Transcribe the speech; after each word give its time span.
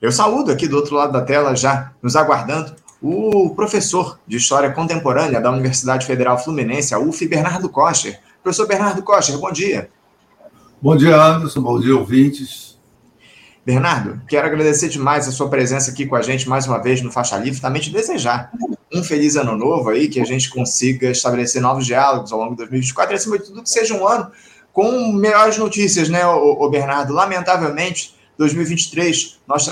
Eu 0.00 0.12
saúdo 0.12 0.52
aqui 0.52 0.68
do 0.68 0.76
outro 0.76 0.94
lado 0.94 1.12
da 1.12 1.22
tela, 1.22 1.56
já 1.56 1.92
nos 2.00 2.14
aguardando, 2.14 2.74
o 3.02 3.50
professor 3.50 4.18
de 4.26 4.36
História 4.36 4.70
Contemporânea 4.70 5.40
da 5.40 5.50
Universidade 5.50 6.06
Federal 6.06 6.38
Fluminense, 6.38 6.94
a 6.94 7.00
UF, 7.00 7.26
Bernardo 7.26 7.68
Kocher. 7.68 8.20
Professor 8.40 8.66
Bernardo 8.66 9.02
Kocher, 9.02 9.36
bom 9.38 9.50
dia. 9.50 9.90
Bom 10.80 10.96
dia, 10.96 11.20
Anderson. 11.20 11.60
Bom 11.60 11.80
dia, 11.80 11.96
ouvintes. 11.96 12.78
Bernardo, 13.66 14.22
quero 14.28 14.46
agradecer 14.46 14.88
demais 14.88 15.26
a 15.26 15.32
sua 15.32 15.48
presença 15.48 15.90
aqui 15.90 16.06
com 16.06 16.14
a 16.14 16.22
gente 16.22 16.48
mais 16.48 16.66
uma 16.66 16.78
vez 16.78 17.02
no 17.02 17.10
Faixa 17.10 17.36
Livre, 17.36 17.60
também 17.60 17.82
te 17.82 17.90
desejar 17.90 18.52
um 18.94 19.02
feliz 19.02 19.34
ano 19.34 19.56
novo 19.56 19.90
aí, 19.90 20.08
que 20.08 20.20
a 20.20 20.24
gente 20.24 20.48
consiga 20.48 21.10
estabelecer 21.10 21.60
novos 21.60 21.84
diálogos 21.84 22.32
ao 22.32 22.38
longo 22.38 22.52
de 22.52 22.58
2024 22.58 23.12
e, 23.12 23.16
acima 23.16 23.38
de 23.38 23.44
tudo, 23.46 23.62
que 23.64 23.68
seja 23.68 23.94
um 23.94 24.06
ano 24.06 24.30
com 24.72 25.12
melhores 25.12 25.58
notícias, 25.58 26.08
né, 26.08 26.24
o 26.24 26.70
Bernardo? 26.70 27.12
Lamentavelmente, 27.12 28.16
2023, 28.38 29.40
nós 29.46 29.68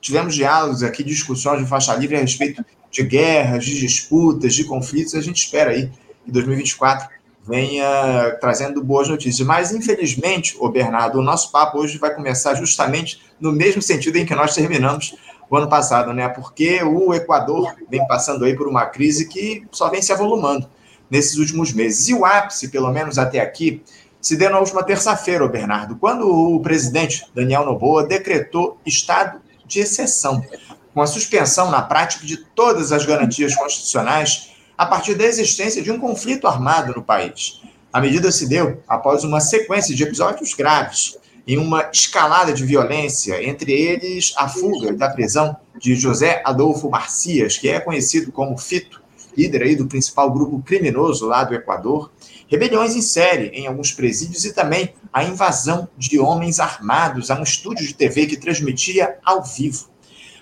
tivemos 0.00 0.34
diálogos 0.34 0.82
aqui, 0.82 1.04
discussões 1.04 1.60
de 1.62 1.68
faixa 1.68 1.94
livre 1.94 2.16
a 2.16 2.20
respeito 2.20 2.64
de 2.90 3.02
guerras, 3.02 3.64
de 3.64 3.78
disputas, 3.78 4.54
de 4.54 4.64
conflitos. 4.64 5.14
A 5.14 5.20
gente 5.20 5.44
espera 5.44 5.70
aí 5.70 5.90
que 6.24 6.32
2024 6.32 7.08
venha 7.46 8.36
trazendo 8.40 8.82
boas 8.82 9.08
notícias. 9.08 9.46
Mas, 9.46 9.72
infelizmente, 9.72 10.56
o 10.58 10.68
Bernardo, 10.68 11.18
o 11.18 11.22
nosso 11.22 11.52
papo 11.52 11.78
hoje 11.78 11.98
vai 11.98 12.14
começar 12.14 12.54
justamente 12.54 13.20
no 13.38 13.52
mesmo 13.52 13.82
sentido 13.82 14.16
em 14.16 14.24
que 14.24 14.34
nós 14.34 14.54
terminamos 14.54 15.14
o 15.48 15.56
ano 15.56 15.68
passado, 15.68 16.12
né? 16.14 16.28
Porque 16.28 16.82
o 16.82 17.12
Equador 17.12 17.74
vem 17.90 18.06
passando 18.06 18.44
aí 18.44 18.56
por 18.56 18.68
uma 18.68 18.86
crise 18.86 19.28
que 19.28 19.64
só 19.70 19.90
vem 19.90 20.00
se 20.00 20.12
avolumando 20.12 20.68
nesses 21.10 21.36
últimos 21.36 21.72
meses. 21.72 22.08
E 22.08 22.14
o 22.14 22.24
ápice, 22.24 22.68
pelo 22.68 22.90
menos 22.92 23.18
até 23.18 23.40
aqui, 23.40 23.82
se 24.20 24.36
deu 24.36 24.50
na 24.50 24.58
última 24.58 24.82
terça-feira, 24.82 25.48
Bernardo, 25.48 25.96
quando 25.96 26.28
o 26.28 26.60
presidente 26.60 27.24
Daniel 27.34 27.64
Noboa 27.64 28.06
decretou 28.06 28.78
estado 28.84 29.40
de 29.66 29.80
exceção, 29.80 30.44
com 30.92 31.00
a 31.00 31.06
suspensão 31.06 31.70
na 31.70 31.80
prática 31.80 32.26
de 32.26 32.36
todas 32.36 32.92
as 32.92 33.06
garantias 33.06 33.54
constitucionais 33.54 34.50
a 34.76 34.84
partir 34.84 35.14
da 35.14 35.24
existência 35.24 35.82
de 35.82 35.90
um 35.90 35.98
conflito 35.98 36.46
armado 36.46 36.92
no 36.94 37.02
país. 37.02 37.60
A 37.92 38.00
medida 38.00 38.30
se 38.30 38.48
deu 38.48 38.82
após 38.88 39.24
uma 39.24 39.40
sequência 39.40 39.94
de 39.94 40.02
episódios 40.02 40.54
graves 40.54 41.18
em 41.46 41.58
uma 41.58 41.88
escalada 41.92 42.52
de 42.52 42.64
violência, 42.64 43.42
entre 43.42 43.72
eles 43.72 44.32
a 44.36 44.48
fuga 44.48 44.92
da 44.92 45.08
prisão 45.08 45.56
de 45.78 45.94
José 45.96 46.42
Adolfo 46.44 46.90
Marcias, 46.90 47.56
que 47.56 47.68
é 47.68 47.80
conhecido 47.80 48.30
como 48.30 48.56
Fito, 48.58 49.02
líder 49.36 49.62
aí 49.62 49.76
do 49.76 49.86
principal 49.86 50.30
grupo 50.30 50.62
criminoso 50.62 51.26
lá 51.26 51.42
do 51.42 51.54
Equador, 51.54 52.10
rebeliões 52.50 52.96
em 52.96 53.00
série 53.00 53.46
em 53.54 53.68
alguns 53.68 53.92
presídios 53.92 54.44
e 54.44 54.52
também 54.52 54.92
a 55.12 55.22
invasão 55.22 55.88
de 55.96 56.18
homens 56.18 56.58
armados 56.58 57.30
a 57.30 57.38
um 57.38 57.44
estúdio 57.44 57.86
de 57.86 57.94
TV 57.94 58.26
que 58.26 58.36
transmitia 58.36 59.16
ao 59.24 59.42
vivo. 59.42 59.88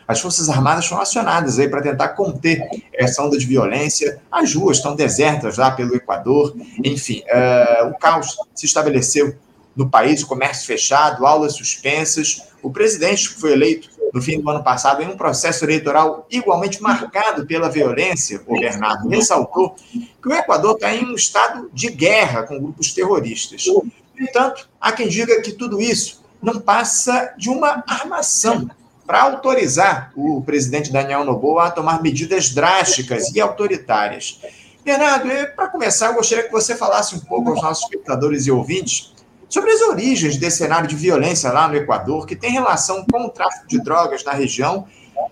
As 0.07 0.21
Forças 0.21 0.49
Armadas 0.49 0.87
foram 0.87 1.03
acionadas 1.03 1.59
aí 1.59 1.69
para 1.69 1.83
tentar 1.83 2.09
conter 2.09 2.67
essa 2.95 3.23
onda 3.23 3.37
de 3.37 3.45
violência. 3.45 4.23
As 4.33 4.55
ruas 4.55 4.79
estão 4.79 4.97
desertas 4.97 5.59
lá 5.59 5.71
pelo 5.71 5.95
Equador. 5.95 6.57
Enfim, 6.83 7.23
uh, 7.29 7.89
o 7.89 7.99
caos 7.99 8.35
se 8.55 8.65
estabeleceu 8.65 9.37
no 9.77 9.91
país, 9.91 10.25
comércio 10.25 10.67
fechado, 10.67 11.27
aulas 11.27 11.53
suspensas. 11.53 12.43
O 12.63 12.71
presidente 12.71 13.29
que 13.29 13.39
foi 13.39 13.53
eleito 13.53 13.91
no 14.13 14.23
fim 14.23 14.41
do 14.41 14.49
ano 14.51 14.63
passado, 14.63 15.03
em 15.03 15.09
um 15.09 15.17
processo 15.17 15.65
eleitoral 15.65 16.27
igualmente 16.31 16.83
marcado 16.83 17.47
pela 17.47 17.69
violência, 17.69 18.43
o 18.47 18.59
Bernardo 18.59 19.09
ressaltou 19.09 19.77
que 20.23 20.29
o 20.29 20.33
Equador 20.33 20.75
está 20.75 20.95
em 20.95 21.05
um 21.05 21.15
estado 21.15 21.71
de 21.73 21.91
guerra 21.91 22.43
com 22.45 22.59
grupos 22.59 22.93
terroristas. 22.93 23.67
No 23.67 23.85
entanto, 24.19 24.69
há 24.81 24.93
quem 24.93 25.09
diga 25.09 25.41
que 25.43 25.53
tudo 25.53 25.81
isso 25.81 26.23
não 26.43 26.61
passa 26.61 27.35
de 27.37 27.51
uma 27.51 27.83
armação 27.87 28.69
para 29.07 29.23
autorizar 29.23 30.13
o 30.15 30.43
presidente 30.43 30.93
Daniel 30.93 31.25
Noboa 31.25 31.67
a 31.67 31.71
tomar 31.71 32.03
medidas 32.03 32.51
drásticas 32.51 33.35
e 33.35 33.41
autoritárias. 33.41 34.41
Bernardo, 34.85 35.29
para 35.55 35.69
começar, 35.69 36.09
eu 36.09 36.15
gostaria 36.15 36.45
que 36.45 36.53
você 36.53 36.75
falasse 36.75 37.15
um 37.15 37.21
pouco 37.21 37.51
aos 37.51 37.63
nossos 37.63 37.85
espectadores 37.85 38.47
e 38.47 38.51
ouvintes 38.51 39.13
sobre 39.49 39.71
as 39.71 39.81
origens 39.81 40.37
desse 40.37 40.59
cenário 40.59 40.89
de 40.89 40.97
violência 40.97 41.51
lá 41.51 41.69
no 41.69 41.77
Equador, 41.77 42.27
que 42.27 42.37
tem 42.37 42.53
relação 42.53 43.05
com 43.11 43.27
o 43.27 43.31
tráfico 43.31 43.67
de 43.67 43.83
drogas 43.83 44.23
na 44.25 44.33
região, 44.33 44.87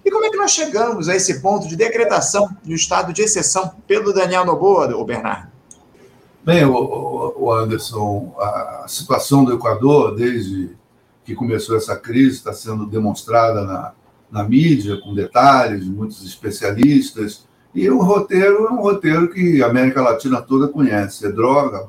e 0.05 0.11
como 0.11 0.25
é 0.25 0.31
que 0.31 0.37
nós 0.37 0.51
chegamos 0.51 1.09
a 1.09 1.15
esse 1.15 1.41
ponto 1.41 1.69
de 1.69 1.77
decretação 1.77 2.49
no 2.65 2.75
estado 2.75 3.13
de 3.13 3.23
exceção 3.23 3.73
pelo 3.87 4.13
Daniel 4.13 4.45
Noboa, 4.45 4.95
o 4.97 5.05
Bernardo? 5.05 5.49
Bem, 6.45 6.65
o, 6.65 7.53
Anderson, 7.53 8.33
a 8.39 8.85
situação 8.87 9.45
do 9.45 9.55
Equador, 9.55 10.15
desde 10.15 10.71
que 11.25 11.35
começou 11.35 11.77
essa 11.77 11.97
crise, 11.97 12.37
está 12.37 12.53
sendo 12.53 12.87
demonstrada 12.87 13.65
na, 13.65 13.93
na 14.31 14.45
mídia, 14.45 15.01
com 15.01 15.13
detalhes 15.13 15.85
de 15.85 15.91
muitos 15.91 16.25
especialistas, 16.25 17.45
e 17.75 17.91
o 17.91 18.01
roteiro 18.01 18.67
é 18.67 18.71
um 18.71 18.81
roteiro 18.81 19.29
que 19.29 19.63
a 19.63 19.67
América 19.67 20.01
Latina 20.01 20.41
toda 20.41 20.69
conhece: 20.69 21.27
é 21.27 21.31
droga, 21.31 21.87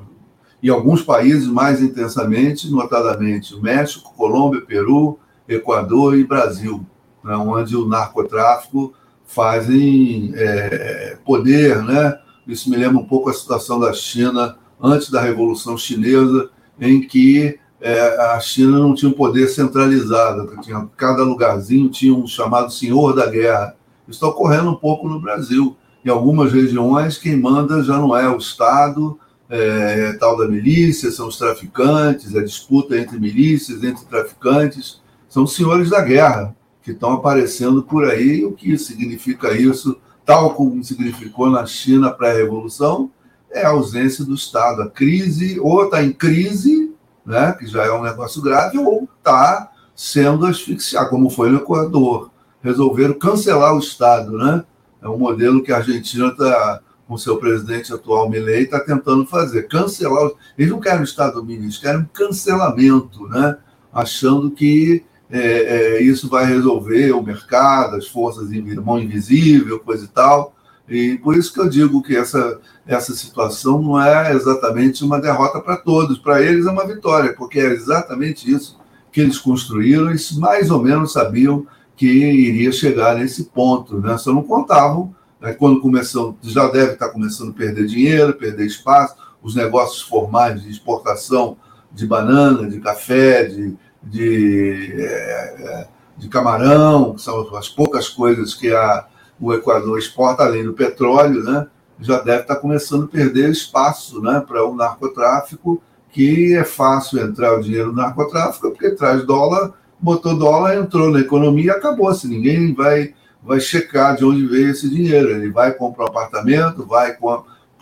e 0.62 0.70
alguns 0.70 1.02
países 1.02 1.46
mais 1.46 1.80
intensamente, 1.80 2.70
notadamente 2.70 3.54
o 3.54 3.62
México, 3.62 4.14
Colômbia, 4.16 4.60
Peru, 4.60 5.18
Equador 5.48 6.16
e 6.16 6.24
Brasil, 6.24 6.84
né, 7.22 7.36
onde 7.36 7.76
o 7.76 7.86
narcotráfico 7.86 8.92
fazem 9.24 10.32
é, 10.34 11.18
poder, 11.24 11.82
né? 11.82 12.18
Isso 12.46 12.70
me 12.70 12.76
lembra 12.76 12.98
um 12.98 13.06
pouco 13.06 13.28
a 13.28 13.34
situação 13.34 13.78
da 13.78 13.92
China 13.92 14.56
antes 14.80 15.10
da 15.10 15.20
Revolução 15.20 15.76
Chinesa, 15.76 16.50
em 16.80 17.06
que 17.06 17.58
é, 17.80 18.00
a 18.32 18.40
China 18.40 18.78
não 18.78 18.94
tinha 18.94 19.10
um 19.10 19.14
poder 19.14 19.48
centralizado, 19.48 20.56
tinha, 20.62 20.88
cada 20.96 21.22
lugarzinho 21.22 21.90
tinha 21.90 22.14
um 22.14 22.26
chamado 22.26 22.72
senhor 22.72 23.14
da 23.14 23.26
guerra. 23.26 23.76
Isso 24.08 24.16
está 24.16 24.28
ocorrendo 24.28 24.70
um 24.70 24.76
pouco 24.76 25.08
no 25.08 25.20
Brasil. 25.20 25.76
Em 26.04 26.08
algumas 26.08 26.52
regiões, 26.52 27.18
quem 27.18 27.36
manda 27.36 27.82
já 27.82 27.98
não 27.98 28.16
é 28.16 28.28
o 28.28 28.38
Estado, 28.38 29.18
é, 29.50 30.12
tal 30.14 30.36
da 30.36 30.46
milícia, 30.46 31.10
são 31.10 31.28
os 31.28 31.38
traficantes, 31.38 32.36
a 32.36 32.42
disputa 32.42 32.98
entre 32.98 33.18
milícias, 33.18 33.82
entre 33.82 34.04
traficantes, 34.04 35.00
são 35.28 35.44
os 35.44 35.54
senhores 35.54 35.90
da 35.90 36.00
guerra 36.00 36.54
que 36.82 36.92
estão 36.92 37.12
aparecendo 37.12 37.82
por 37.82 38.04
aí. 38.04 38.40
E 38.40 38.44
o 38.44 38.52
que 38.52 38.76
significa 38.78 39.52
isso, 39.52 39.98
tal 40.24 40.54
como 40.54 40.82
significou 40.82 41.50
na 41.50 41.64
China 41.66 42.10
pré-revolução, 42.10 43.10
é 43.50 43.64
a 43.64 43.70
ausência 43.70 44.24
do 44.24 44.34
Estado. 44.34 44.82
A 44.82 44.90
crise, 44.90 45.58
ou 45.60 45.84
está 45.84 46.02
em 46.02 46.12
crise, 46.12 46.92
né, 47.24 47.52
que 47.58 47.66
já 47.66 47.84
é 47.84 47.92
um 47.92 48.02
negócio 48.02 48.40
grave, 48.42 48.78
ou 48.78 49.08
está 49.18 49.70
sendo 49.94 50.46
asfixiado, 50.46 51.10
como 51.10 51.30
foi 51.30 51.50
no 51.50 51.58
Equador. 51.58 52.30
Resolveram 52.62 53.14
cancelar 53.14 53.74
o 53.74 53.78
Estado, 53.78 54.36
né? 54.36 54.64
É 55.00 55.08
um 55.08 55.18
modelo 55.18 55.62
que 55.62 55.72
a 55.72 55.76
Argentina 55.76 56.28
está 56.28 56.80
com 57.08 57.16
seu 57.16 57.38
presidente 57.38 57.92
atual 57.92 58.28
Milley 58.28 58.64
está 58.64 58.78
tentando 58.78 59.24
fazer, 59.24 59.66
cancelar. 59.66 60.30
Eles 60.58 60.70
não 60.70 60.78
querem 60.78 61.00
o 61.00 61.04
Estado 61.04 61.40
domínio, 61.40 61.64
eles 61.64 61.78
querem 61.78 62.02
um 62.02 62.04
cancelamento, 62.04 63.26
né? 63.28 63.56
achando 63.90 64.50
que 64.50 65.02
é, 65.30 65.40
é, 65.40 66.02
isso 66.02 66.28
vai 66.28 66.44
resolver 66.44 67.12
o 67.12 67.22
mercado, 67.22 67.96
as 67.96 68.06
forças 68.06 68.50
de 68.50 68.60
mão 68.76 69.00
invisível, 69.00 69.80
coisa 69.80 70.04
e 70.04 70.08
tal. 70.08 70.54
E 70.86 71.18
por 71.18 71.34
isso 71.34 71.52
que 71.52 71.60
eu 71.60 71.68
digo 71.68 72.02
que 72.02 72.14
essa, 72.14 72.60
essa 72.86 73.14
situação 73.14 73.80
não 73.80 74.00
é 74.00 74.34
exatamente 74.34 75.02
uma 75.02 75.18
derrota 75.18 75.60
para 75.60 75.78
todos, 75.78 76.18
para 76.18 76.42
eles 76.42 76.66
é 76.66 76.70
uma 76.70 76.86
vitória, 76.86 77.34
porque 77.34 77.58
é 77.58 77.72
exatamente 77.72 78.50
isso 78.50 78.78
que 79.10 79.22
eles 79.22 79.38
construíram 79.38 80.12
e 80.14 80.18
mais 80.38 80.70
ou 80.70 80.82
menos 80.82 81.12
sabiam 81.12 81.66
que 81.96 82.06
iria 82.06 82.70
chegar 82.70 83.16
nesse 83.16 83.44
ponto, 83.44 83.98
né? 83.98 84.16
só 84.18 84.32
não 84.32 84.42
contavam 84.42 85.14
né? 85.40 85.52
Quando 85.52 85.80
começam, 85.80 86.36
já 86.42 86.68
deve 86.68 86.92
estar 86.92 87.08
começando 87.10 87.50
a 87.50 87.54
perder 87.54 87.86
dinheiro, 87.86 88.34
perder 88.34 88.66
espaço, 88.66 89.16
os 89.42 89.54
negócios 89.54 90.02
formais 90.02 90.62
de 90.62 90.70
exportação 90.70 91.56
de 91.92 92.06
banana, 92.06 92.68
de 92.68 92.80
café, 92.80 93.44
de, 93.44 93.76
de, 94.02 94.94
é, 94.98 95.88
de 96.16 96.28
camarão, 96.28 97.14
que 97.14 97.22
são 97.22 97.56
as 97.56 97.68
poucas 97.68 98.08
coisas 98.08 98.54
que 98.54 98.72
a, 98.72 99.06
o 99.40 99.54
Equador 99.54 99.98
exporta, 99.98 100.42
além 100.42 100.64
do 100.64 100.74
petróleo, 100.74 101.42
né? 101.42 101.66
já 102.00 102.20
deve 102.20 102.42
estar 102.42 102.56
começando 102.56 103.04
a 103.04 103.08
perder 103.08 103.50
espaço 103.50 104.20
né? 104.20 104.42
para 104.46 104.64
o 104.64 104.74
narcotráfico, 104.74 105.82
que 106.10 106.54
é 106.54 106.64
fácil 106.64 107.20
entrar 107.20 107.54
o 107.54 107.62
dinheiro 107.62 107.88
no 107.88 107.94
narcotráfico, 107.94 108.70
porque 108.70 108.90
traz 108.90 109.24
dólar, 109.24 109.72
botou 110.00 110.36
dólar, 110.36 110.76
entrou 110.76 111.10
na 111.10 111.20
economia 111.20 111.66
e 111.66 111.70
acabou-se. 111.70 112.26
Ninguém 112.26 112.74
vai 112.74 113.14
vai 113.42 113.60
checar 113.60 114.16
de 114.16 114.24
onde 114.24 114.46
veio 114.46 114.70
esse 114.70 114.88
dinheiro. 114.88 115.30
Ele 115.30 115.50
vai 115.50 115.72
comprar 115.72 116.04
um 116.04 116.08
apartamento, 116.08 116.86
vai 116.86 117.16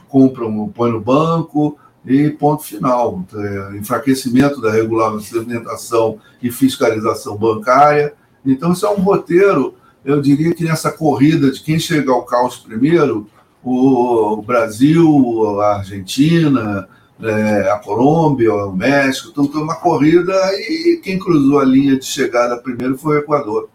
compra 0.08 0.46
um, 0.46 0.68
põe 0.68 0.90
no 0.90 1.00
banco 1.00 1.78
e 2.04 2.30
ponto 2.30 2.62
final. 2.62 3.24
É, 3.34 3.76
enfraquecimento 3.76 4.60
da 4.60 4.70
regulamentação 4.70 6.18
e 6.42 6.50
fiscalização 6.50 7.36
bancária. 7.36 8.14
Então, 8.44 8.72
isso 8.72 8.86
é 8.86 8.90
um 8.90 9.00
roteiro, 9.00 9.74
eu 10.04 10.22
diria 10.22 10.54
que 10.54 10.62
nessa 10.62 10.92
corrida 10.92 11.50
de 11.50 11.60
quem 11.60 11.80
chega 11.80 12.12
ao 12.12 12.24
caos 12.24 12.56
primeiro, 12.58 13.26
o 13.62 14.40
Brasil, 14.46 15.60
a 15.60 15.78
Argentina, 15.78 16.88
é, 17.20 17.70
a 17.70 17.78
Colômbia, 17.78 18.54
o 18.54 18.72
México, 18.72 19.30
então 19.30 19.62
uma 19.62 19.74
corrida 19.74 20.32
e 20.54 21.00
quem 21.02 21.18
cruzou 21.18 21.58
a 21.58 21.64
linha 21.64 21.98
de 21.98 22.04
chegada 22.04 22.56
primeiro 22.56 22.96
foi 22.96 23.16
o 23.16 23.18
Equador. 23.18 23.68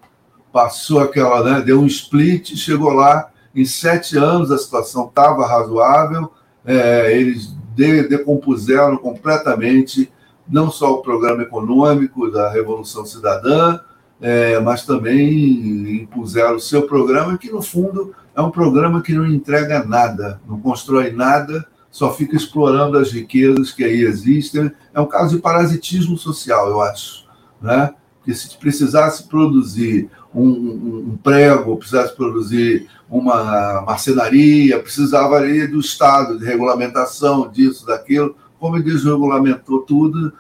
Passou 0.52 1.00
aquela, 1.00 1.44
né, 1.44 1.62
deu 1.62 1.80
um 1.80 1.86
split, 1.86 2.56
chegou 2.56 2.92
lá, 2.92 3.30
em 3.56 3.66
sete 3.66 4.18
anos 4.18 4.52
a 4.52 4.58
situação 4.58 5.08
estava 5.08 5.46
razoável, 5.46 6.32
é, 6.66 7.18
eles 7.18 7.54
de, 7.76 8.04
decompuseram 8.04 8.98
completamente 8.98 10.12
não 10.48 10.70
só 10.70 10.94
o 10.94 11.02
programa 11.02 11.44
econômico 11.44 12.30
da 12.30 12.50
Revolução 12.50 13.06
Cidadã, 13.06 13.80
é, 14.20 14.60
mas 14.60 14.86
também 14.86 16.02
impuseram 16.02 16.58
o 16.58 16.60
seu 16.60 16.84
programa, 16.84 17.38
que 17.38 17.52
no 17.52 17.62
fundo 17.62 18.14
é 18.36 18.42
um 18.42 18.52
programa 18.52 19.02
que 19.02 19.14
não 19.14 19.26
entrega 19.26 19.84
nada, 19.84 20.40
não 20.48 20.60
constrói 20.60 21.12
nada, 21.12 21.66
só 21.90 22.14
fica 22.14 22.36
explorando 22.36 22.98
as 22.98 23.12
riquezas 23.12 23.72
que 23.72 23.84
aí 23.84 24.02
existem. 24.02 24.72
É 24.94 25.02
um 25.02 25.06
caso 25.06 25.36
de 25.36 25.42
parasitismo 25.42 26.18
social, 26.18 26.70
eu 26.70 26.82
acho. 26.82 27.26
Né? 27.62 27.94
Porque 28.22 28.36
se 28.36 28.56
precisasse 28.58 29.24
produzir 29.28 30.08
um, 30.34 30.48
um, 30.48 31.06
um 31.12 31.18
prego, 31.18 31.76
precisasse 31.76 32.16
produzir 32.16 32.88
uma 33.10 33.82
marcenaria, 33.82 34.80
precisava 34.80 35.36
ali 35.36 35.68
do 35.68 35.80
Estado, 35.80 36.38
de 36.38 36.46
regulamentação 36.46 37.50
disso, 37.50 37.86
daquilo. 37.86 38.36
Como 38.60 38.78
ele 38.78 38.84
desregulamentou 38.84 39.80
tudo, 39.80 40.32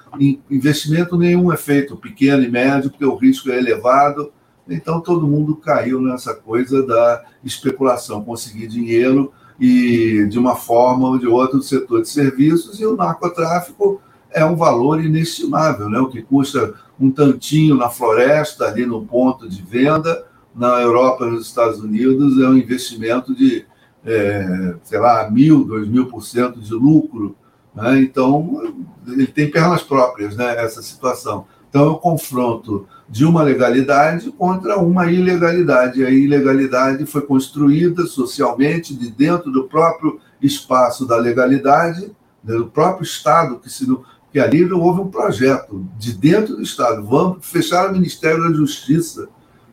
investimento 0.49 1.17
nenhum 1.17 1.51
é 1.51 1.57
feito, 1.57 1.97
pequeno 1.97 2.43
e 2.43 2.51
médio, 2.51 2.91
porque 2.91 3.03
o 3.03 3.15
risco 3.15 3.49
é 3.49 3.57
elevado. 3.57 4.31
Então 4.69 5.01
todo 5.01 5.27
mundo 5.27 5.55
caiu 5.55 5.99
nessa 5.99 6.35
coisa 6.35 6.85
da 6.85 7.23
especulação, 7.43 8.23
conseguir 8.23 8.67
dinheiro 8.67 9.33
e 9.59 10.27
de 10.29 10.37
uma 10.37 10.55
forma 10.55 11.09
ou 11.09 11.17
de 11.17 11.27
outra 11.27 11.57
do 11.57 11.63
setor 11.63 12.01
de 12.01 12.09
serviços, 12.09 12.79
e 12.79 12.85
o 12.85 12.95
narcotráfico 12.95 13.99
é 14.31 14.45
um 14.45 14.55
valor 14.55 15.03
inestimável, 15.03 15.89
né? 15.89 15.99
o 15.99 16.07
que 16.07 16.21
custa 16.21 16.73
um 17.01 17.11
tantinho 17.11 17.75
na 17.75 17.89
floresta, 17.89 18.65
ali 18.65 18.85
no 18.85 19.05
ponto 19.05 19.49
de 19.49 19.61
venda, 19.61 20.25
na 20.55 20.79
Europa 20.81 21.25
e 21.25 21.31
nos 21.31 21.47
Estados 21.47 21.79
Unidos, 21.79 22.41
é 22.41 22.47
um 22.47 22.57
investimento 22.57 23.33
de, 23.33 23.65
é, 24.05 24.75
sei 24.83 24.99
lá, 24.99 25.29
mil, 25.29 25.63
dois 25.63 25.87
mil 25.87 26.05
por 26.07 26.23
cento 26.23 26.59
de 26.59 26.73
lucro. 26.73 27.35
Né? 27.73 28.01
Então, 28.01 28.73
ele 29.07 29.27
tem 29.27 29.49
pernas 29.49 29.81
próprias, 29.81 30.35
né, 30.35 30.63
essa 30.63 30.81
situação. 30.81 31.45
Então, 31.69 31.91
o 31.91 31.97
confronto 31.97 32.85
de 33.07 33.25
uma 33.25 33.43
legalidade 33.43 34.31
contra 34.31 34.77
uma 34.77 35.11
ilegalidade. 35.11 36.05
A 36.05 36.09
ilegalidade 36.09 37.05
foi 37.05 37.21
construída 37.21 38.05
socialmente 38.05 38.93
de 38.93 39.09
dentro 39.09 39.51
do 39.51 39.65
próprio 39.65 40.19
espaço 40.41 41.05
da 41.05 41.17
legalidade, 41.17 42.11
né, 42.43 42.55
do 42.55 42.67
próprio 42.67 43.03
Estado, 43.03 43.59
que 43.59 43.69
se 43.69 43.85
que 44.31 44.39
ali 44.39 44.63
houve 44.71 45.01
um 45.01 45.09
projeto 45.09 45.85
de 45.97 46.13
dentro 46.13 46.55
do 46.55 46.61
Estado. 46.61 47.05
Vamos 47.05 47.45
fechar 47.45 47.89
o 47.89 47.93
Ministério 47.93 48.43
da 48.43 48.53
Justiça, 48.55 49.27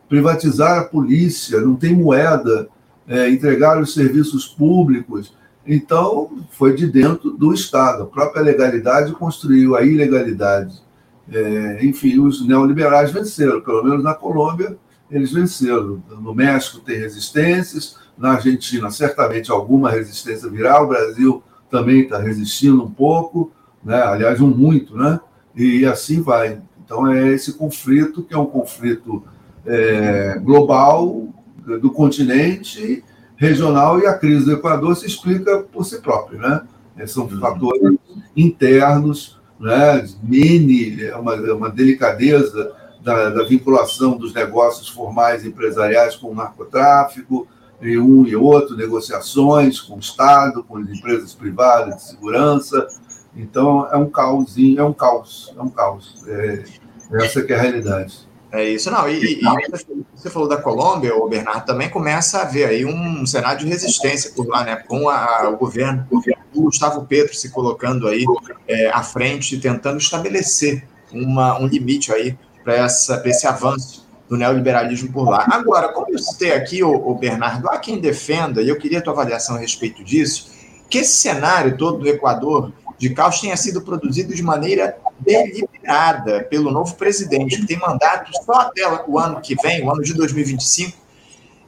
privatizar 0.08 0.78
a 0.78 0.84
polícia, 0.84 1.60
não 1.60 1.76
tem 1.76 1.94
moeda, 1.94 2.68
é, 3.06 3.30
entregar 3.30 3.80
os 3.80 3.94
serviços 3.94 4.46
públicos. 4.46 5.32
Então, 5.66 6.30
foi 6.50 6.74
de 6.74 6.86
dentro 6.86 7.30
do 7.30 7.52
Estado. 7.52 8.02
A 8.02 8.06
própria 8.06 8.42
legalidade 8.42 9.12
construiu 9.12 9.76
a 9.76 9.82
ilegalidade. 9.82 10.82
É, 11.30 11.84
enfim, 11.84 12.18
os 12.18 12.46
neoliberais 12.46 13.12
venceram, 13.12 13.60
pelo 13.60 13.84
menos 13.84 14.02
na 14.02 14.14
Colômbia, 14.14 14.76
eles 15.10 15.32
venceram. 15.32 16.02
No 16.20 16.34
México 16.34 16.80
tem 16.80 16.98
resistências, 16.98 17.96
na 18.16 18.32
Argentina, 18.32 18.90
certamente 18.90 19.50
alguma 19.50 19.90
resistência 19.90 20.50
virá, 20.50 20.82
o 20.82 20.88
Brasil 20.88 21.42
também 21.70 22.00
está 22.00 22.18
resistindo 22.18 22.82
um 22.82 22.90
pouco 22.90 23.52
né? 23.88 24.02
aliás, 24.02 24.38
um 24.40 24.48
muito, 24.48 24.94
né? 24.96 25.18
e 25.56 25.86
assim 25.86 26.20
vai. 26.20 26.60
Então, 26.84 27.10
é 27.10 27.28
esse 27.28 27.54
conflito, 27.54 28.22
que 28.22 28.34
é 28.34 28.38
um 28.38 28.46
conflito 28.46 29.24
é, 29.66 30.38
global 30.38 31.28
do 31.80 31.90
continente, 31.90 33.02
regional, 33.36 33.98
e 33.98 34.06
a 34.06 34.16
crise 34.16 34.44
do 34.44 34.52
Equador 34.52 34.94
se 34.94 35.06
explica 35.06 35.60
por 35.60 35.84
si 35.84 36.00
própria. 36.00 36.38
Né? 36.38 36.60
É, 36.98 37.06
são 37.06 37.24
uhum. 37.24 37.40
fatores 37.40 37.98
internos, 38.36 39.40
né? 39.58 40.06
mini, 40.22 41.04
é 41.04 41.16
uma, 41.16 41.34
é 41.34 41.52
uma 41.52 41.70
delicadeza 41.70 42.72
da, 43.02 43.30
da, 43.30 43.44
vinculação 43.44 44.18
dos 44.18 44.34
negócios 44.34 44.88
formais 44.88 45.46
empresariais 45.46 46.14
com 46.14 46.30
o 46.30 46.34
narcotráfico, 46.34 47.46
e 47.80 47.96
um 47.96 48.26
e 48.26 48.34
outro, 48.34 48.76
negociações 48.76 49.80
com 49.80 49.96
o 49.96 50.00
Estado, 50.00 50.64
com 50.64 50.78
as 50.78 50.88
empresas 50.88 51.32
privadas 51.32 51.96
de 51.96 52.02
segurança, 52.08 52.86
então 53.38 53.88
é 53.90 53.96
um 53.96 54.10
caosinho, 54.10 54.80
é 54.80 54.84
um 54.84 54.92
caos, 54.92 55.54
é 55.56 55.62
um 55.62 55.70
caos. 55.70 56.24
É, 56.26 56.64
essa 57.12 57.42
que 57.42 57.52
é 57.52 57.56
a 57.56 57.62
realidade. 57.62 58.28
É 58.50 58.64
isso, 58.64 58.90
não. 58.90 59.08
E, 59.08 59.34
e, 59.34 59.42
você 60.14 60.30
falou 60.30 60.48
da 60.48 60.56
Colômbia, 60.56 61.14
o 61.14 61.28
Bernardo, 61.28 61.66
também 61.66 61.88
começa 61.88 62.38
a 62.38 62.42
haver 62.42 62.66
aí 62.66 62.84
um 62.84 63.24
cenário 63.26 63.60
de 63.60 63.66
resistência 63.66 64.32
por 64.34 64.48
lá, 64.48 64.64
né? 64.64 64.76
Com 64.76 65.08
a, 65.08 65.48
o 65.48 65.56
governo, 65.56 66.06
o 66.54 66.62
Gustavo 66.62 67.04
Petro 67.06 67.34
se 67.34 67.50
colocando 67.50 68.08
aí 68.08 68.24
é, 68.66 68.88
à 68.88 69.02
frente, 69.02 69.58
tentando 69.58 69.98
estabelecer 69.98 70.86
uma, 71.12 71.58
um 71.58 71.66
limite 71.66 72.12
aí 72.12 72.36
para 72.64 72.86
esse 73.24 73.46
avanço 73.46 74.08
do 74.28 74.36
neoliberalismo 74.36 75.12
por 75.12 75.28
lá. 75.28 75.46
Agora, 75.50 75.88
como 75.88 76.10
eu 76.10 76.18
citei 76.18 76.52
aqui, 76.52 76.82
o, 76.82 76.90
o 76.90 77.14
Bernardo, 77.14 77.68
há 77.68 77.78
quem 77.78 78.00
defenda, 78.00 78.62
e 78.62 78.68
eu 78.68 78.76
queria 78.76 78.98
a 78.98 79.02
tua 79.02 79.12
avaliação 79.12 79.56
a 79.56 79.58
respeito 79.58 80.02
disso, 80.02 80.50
que 80.88 80.98
esse 80.98 81.16
cenário 81.16 81.76
todo 81.76 81.98
do 81.98 82.08
Equador 82.08 82.72
de 82.98 83.10
caos 83.10 83.40
tenha 83.40 83.56
sido 83.56 83.80
produzido 83.80 84.34
de 84.34 84.42
maneira 84.42 84.98
deliberada 85.20 86.44
pelo 86.44 86.70
novo 86.70 86.94
presidente, 86.96 87.60
que 87.60 87.66
tem 87.66 87.78
mandato 87.78 88.30
só 88.44 88.52
até 88.62 88.82
o 89.06 89.18
ano 89.18 89.40
que 89.40 89.54
vem, 89.54 89.84
o 89.84 89.90
ano 89.90 90.02
de 90.02 90.14
2025. 90.14 90.96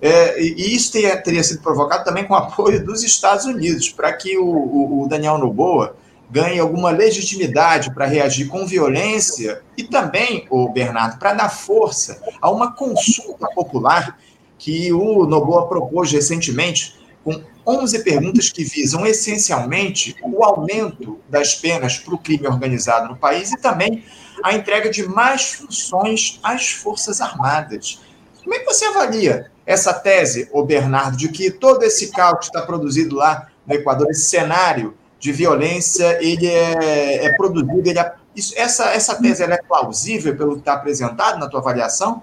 É, 0.03 0.43
e 0.43 0.75
isso 0.75 0.93
teria, 0.93 1.17
teria, 1.23 1.45
sido 1.45 1.63
provocado 1.63 2.05
também 2.05 2.25
com 2.25 2.33
o 2.35 2.37
apoio 2.37 2.85
dos 2.85 3.05
Estados 3.05 3.45
Unidos, 3.45 3.91
para 3.91 4.13
que 4.13 4.37
o, 4.39 4.47
o, 4.47 5.03
o 5.03 5.09
Daniel 5.09 5.39
Noboa 5.39 5.95
ganhe 6.31 6.59
alguma 6.59 6.91
legitimidade 6.91 7.93
para 7.93 8.07
reagir 8.07 8.49
com 8.49 8.67
violência 8.67 9.63
e 9.77 9.83
também, 9.83 10.47
o 10.49 10.69
Bernardo, 10.69 11.19
para 11.19 11.35
dar 11.35 11.49
força 11.49 12.23
a 12.41 12.51
uma 12.51 12.73
consulta 12.73 13.49
popular 13.55 14.19
que 14.57 14.93
o 14.93 15.27
Noboa 15.27 15.69
propôs 15.69 16.13
recentemente 16.13 16.99
com 17.25 17.43
11 17.71 18.03
perguntas 18.03 18.51
que 18.51 18.65
visam 18.65 19.07
essencialmente 19.07 20.17
o 20.23 20.45
aumento 20.45 21.21
das 21.29 21.55
penas 21.55 21.99
para 21.99 22.15
o 22.15 22.19
crime 22.19 22.47
organizado 22.47 23.09
no 23.09 23.17
país 23.17 23.53
e 23.53 23.61
também 23.61 24.05
a 24.43 24.55
entrega 24.55 24.91
de 24.91 25.07
mais 25.07 25.53
funções 25.53 26.41
às 26.43 26.71
Forças 26.71 27.21
Armadas. 27.21 28.01
Como 28.43 28.55
é 28.55 28.59
que 28.59 28.65
você 28.65 28.87
avalia 28.87 29.51
essa 29.65 29.93
tese, 29.93 30.49
o 30.53 30.65
Bernardo, 30.65 31.17
de 31.17 31.29
que 31.29 31.51
todo 31.51 31.83
esse 31.85 32.11
caos 32.11 32.41
que 32.41 32.45
está 32.47 32.63
produzido 32.63 33.15
lá 33.15 33.49
no 33.67 33.75
Equador, 33.75 34.11
esse 34.11 34.29
cenário 34.29 34.95
de 35.19 35.31
violência, 35.31 36.19
ele 36.21 36.47
é, 36.47 37.27
é 37.27 37.37
produzido, 37.37 37.89
ele 37.89 37.99
é, 37.99 38.15
isso, 38.35 38.55
essa, 38.57 38.91
essa 38.91 39.15
tese 39.15 39.43
é 39.43 39.63
plausível 39.63 40.35
pelo 40.37 40.55
que 40.55 40.61
está 40.61 40.73
apresentado 40.73 41.39
na 41.39 41.49
tua 41.49 41.61
avaliação? 41.61 42.21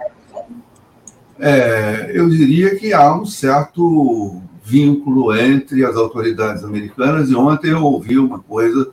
É, 1.40 2.12
eu 2.14 2.28
diria 2.30 2.76
que 2.76 2.92
há 2.94 3.14
um 3.14 3.26
certo 3.26 4.42
vínculo 4.68 5.34
entre 5.34 5.86
as 5.86 5.96
autoridades 5.96 6.64
americanas. 6.64 7.30
E 7.30 7.36
ontem 7.36 7.72
eu 7.72 7.82
ouvi 7.84 8.18
uma 8.20 8.40
coisa 8.40 8.92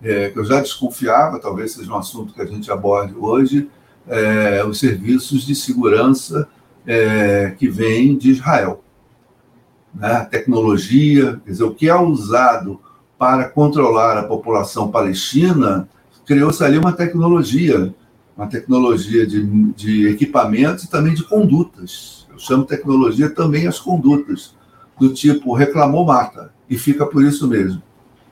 é, 0.00 0.30
que 0.30 0.38
eu 0.38 0.44
já 0.44 0.60
desconfiava, 0.60 1.40
talvez 1.40 1.72
seja 1.72 1.92
um 1.92 1.96
assunto 1.96 2.32
que 2.32 2.40
a 2.40 2.46
gente 2.46 2.70
aborde 2.70 3.12
hoje, 3.18 3.68
é, 4.06 4.64
os 4.64 4.78
serviços 4.78 5.44
de 5.44 5.56
segurança 5.56 6.48
é, 6.86 7.52
que 7.58 7.68
vêm 7.68 8.16
de 8.16 8.30
Israel. 8.30 8.84
Né? 9.92 10.28
Tecnologia, 10.30 11.40
quer 11.44 11.50
dizer, 11.50 11.64
o 11.64 11.74
que 11.74 11.88
é 11.88 11.94
usado 11.96 12.80
para 13.18 13.48
controlar 13.48 14.16
a 14.16 14.22
população 14.22 14.92
palestina, 14.92 15.88
criou-se 16.24 16.62
ali 16.62 16.78
uma 16.78 16.92
tecnologia, 16.92 17.92
uma 18.36 18.46
tecnologia 18.46 19.26
de, 19.26 19.42
de 19.72 20.08
equipamentos 20.08 20.84
e 20.84 20.90
também 20.90 21.14
de 21.14 21.24
condutas. 21.24 22.26
Eu 22.30 22.38
chamo 22.38 22.64
tecnologia 22.64 23.28
também 23.28 23.66
as 23.66 23.80
condutas 23.80 24.55
do 24.98 25.12
tipo 25.12 25.54
reclamou, 25.54 26.04
mata, 26.04 26.52
e 26.68 26.78
fica 26.78 27.06
por 27.06 27.22
isso 27.22 27.46
mesmo. 27.46 27.82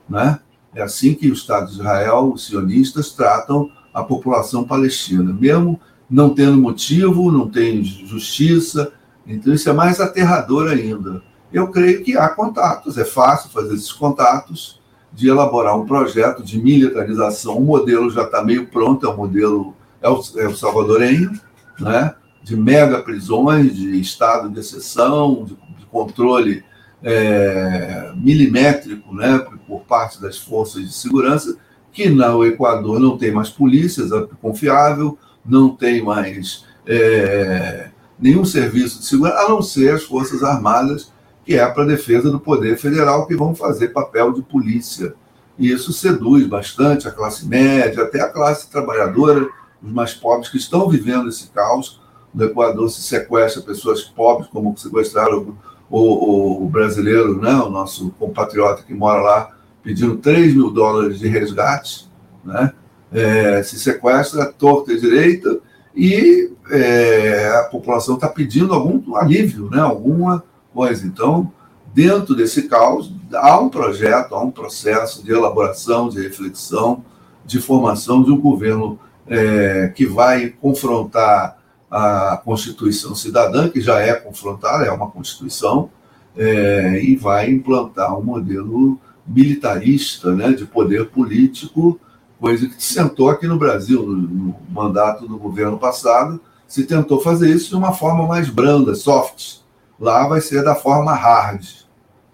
Né? 0.09 0.39
É 0.73 0.81
assim 0.81 1.13
que 1.13 1.29
o 1.29 1.33
Estado 1.33 1.67
de 1.67 1.73
Israel, 1.73 2.31
os 2.33 2.45
sionistas, 2.45 3.11
tratam 3.11 3.69
a 3.93 4.03
população 4.03 4.63
palestina, 4.63 5.31
mesmo 5.31 5.79
não 6.09 6.33
tendo 6.33 6.57
motivo, 6.57 7.31
não 7.31 7.49
tem 7.49 7.83
justiça, 7.83 8.91
então 9.25 9.53
isso 9.53 9.69
é 9.69 9.73
mais 9.73 9.99
aterrador 9.99 10.69
ainda. 10.69 11.21
Eu 11.51 11.69
creio 11.69 12.03
que 12.03 12.17
há 12.17 12.29
contatos, 12.29 12.97
é 12.97 13.05
fácil 13.05 13.49
fazer 13.49 13.73
esses 13.73 13.91
contatos, 13.91 14.81
de 15.15 15.29
elaborar 15.29 15.79
um 15.79 15.85
projeto 15.85 16.43
de 16.43 16.61
militarização. 16.61 17.57
O 17.57 17.63
modelo 17.63 18.09
já 18.09 18.23
está 18.23 18.43
meio 18.43 18.67
pronto, 18.67 19.05
é 19.05 19.09
o 19.09 19.15
modelo 19.15 19.73
é 20.01 20.09
o, 20.09 20.21
é 20.35 20.47
o 20.47 20.55
salvadorenho, 20.55 21.31
né? 21.79 22.13
de 22.43 22.55
mega 22.55 23.01
prisões, 23.01 23.75
de 23.75 23.99
estado 23.99 24.49
de 24.49 24.59
exceção, 24.59 25.45
de 25.45 25.55
controle 25.95 26.61
é, 27.01 28.11
milimétrico 28.17 29.15
né, 29.15 29.45
por 29.65 29.81
parte 29.81 30.21
das 30.21 30.37
forças 30.37 30.83
de 30.83 30.91
segurança, 30.91 31.55
que 31.93 32.09
no 32.09 32.45
Equador 32.45 32.99
não 32.99 33.17
tem 33.17 33.31
mais 33.31 33.49
polícia 33.49 34.03
confiável, 34.41 35.17
não 35.45 35.69
tem 35.69 36.03
mais 36.03 36.65
é, 36.85 37.89
nenhum 38.19 38.43
serviço 38.43 38.99
de 38.99 39.05
segurança, 39.05 39.37
a 39.37 39.49
não 39.49 39.61
ser 39.61 39.93
as 39.93 40.03
Forças 40.03 40.43
Armadas, 40.43 41.13
que 41.45 41.55
é 41.55 41.65
para 41.65 41.83
a 41.83 41.87
defesa 41.87 42.29
do 42.29 42.39
poder 42.39 42.77
federal, 42.77 43.25
que 43.25 43.35
vão 43.35 43.55
fazer 43.55 43.89
papel 43.89 44.33
de 44.33 44.41
polícia. 44.41 45.13
E 45.57 45.71
isso 45.71 45.93
seduz 45.93 46.45
bastante 46.45 47.07
a 47.07 47.11
classe 47.11 47.45
média, 47.47 48.03
até 48.03 48.19
a 48.19 48.29
classe 48.29 48.69
trabalhadora, 48.69 49.47
os 49.81 49.91
mais 49.93 50.13
pobres 50.13 50.49
que 50.49 50.57
estão 50.57 50.89
vivendo 50.89 51.29
esse 51.29 51.47
caos. 51.47 52.01
No 52.33 52.43
Equador 52.43 52.89
se 52.89 53.01
sequestra 53.01 53.61
pessoas 53.61 54.01
pobres, 54.01 54.49
como 54.49 54.77
sequestraram 54.77 55.55
o, 55.89 55.99
o, 55.99 56.65
o 56.65 56.69
brasileiro, 56.69 57.39
né, 57.39 57.53
o 57.53 57.69
nosso 57.69 58.09
compatriota 58.11 58.83
que 58.83 58.93
mora 58.93 59.21
lá, 59.21 59.51
pedindo 59.83 60.17
3 60.17 60.53
mil 60.55 60.71
dólares 60.71 61.19
de 61.19 61.27
resgate, 61.27 62.09
né? 62.43 62.73
É, 63.11 63.63
se 63.63 63.79
sequestra 63.79 64.51
torta 64.51 64.91
e 64.91 64.99
direita 64.99 65.59
e 65.95 66.51
é, 66.69 67.49
a 67.59 67.63
população 67.63 68.15
está 68.15 68.27
pedindo 68.27 68.73
algum 68.73 69.15
alívio, 69.15 69.69
né? 69.69 69.79
alguma 69.79 70.43
coisa. 70.73 71.05
Então, 71.05 71.51
dentro 71.93 72.35
desse 72.35 72.63
caos, 72.63 73.13
há 73.33 73.57
um 73.59 73.69
projeto, 73.69 74.35
há 74.35 74.41
um 74.41 74.51
processo 74.51 75.23
de 75.23 75.31
elaboração, 75.31 76.09
de 76.09 76.21
reflexão, 76.21 77.05
de 77.45 77.61
formação 77.61 78.23
de 78.23 78.31
um 78.31 78.41
governo 78.41 78.99
é, 79.27 79.91
que 79.95 80.05
vai 80.05 80.49
confrontar 80.49 81.57
a 81.89 82.41
Constituição 82.43 83.15
Cidadã, 83.15 83.69
que 83.69 83.79
já 83.79 83.99
é 83.99 84.13
confrontada, 84.13 84.85
é 84.85 84.91
uma 84.91 85.09
Constituição, 85.09 85.89
é, 86.35 87.01
e 87.01 87.15
vai 87.15 87.49
implantar 87.49 88.17
um 88.17 88.23
modelo 88.23 88.99
militarista 89.25 90.33
né, 90.33 90.51
de 90.51 90.65
poder 90.65 91.09
político, 91.09 91.99
coisa 92.39 92.67
que 92.67 92.83
se 92.83 92.93
sentou 92.93 93.29
aqui 93.29 93.47
no 93.47 93.57
Brasil, 93.57 94.05
no, 94.05 94.15
no 94.15 94.55
mandato 94.69 95.27
do 95.27 95.37
governo 95.37 95.77
passado, 95.77 96.39
se 96.67 96.85
tentou 96.85 97.21
fazer 97.21 97.49
isso 97.49 97.69
de 97.69 97.75
uma 97.75 97.93
forma 97.93 98.27
mais 98.27 98.49
branda, 98.49 98.93
soft. 98.95 99.59
Lá 99.99 100.27
vai 100.27 100.41
ser 100.41 100.63
da 100.63 100.75
forma 100.75 101.13
hard, 101.13 101.65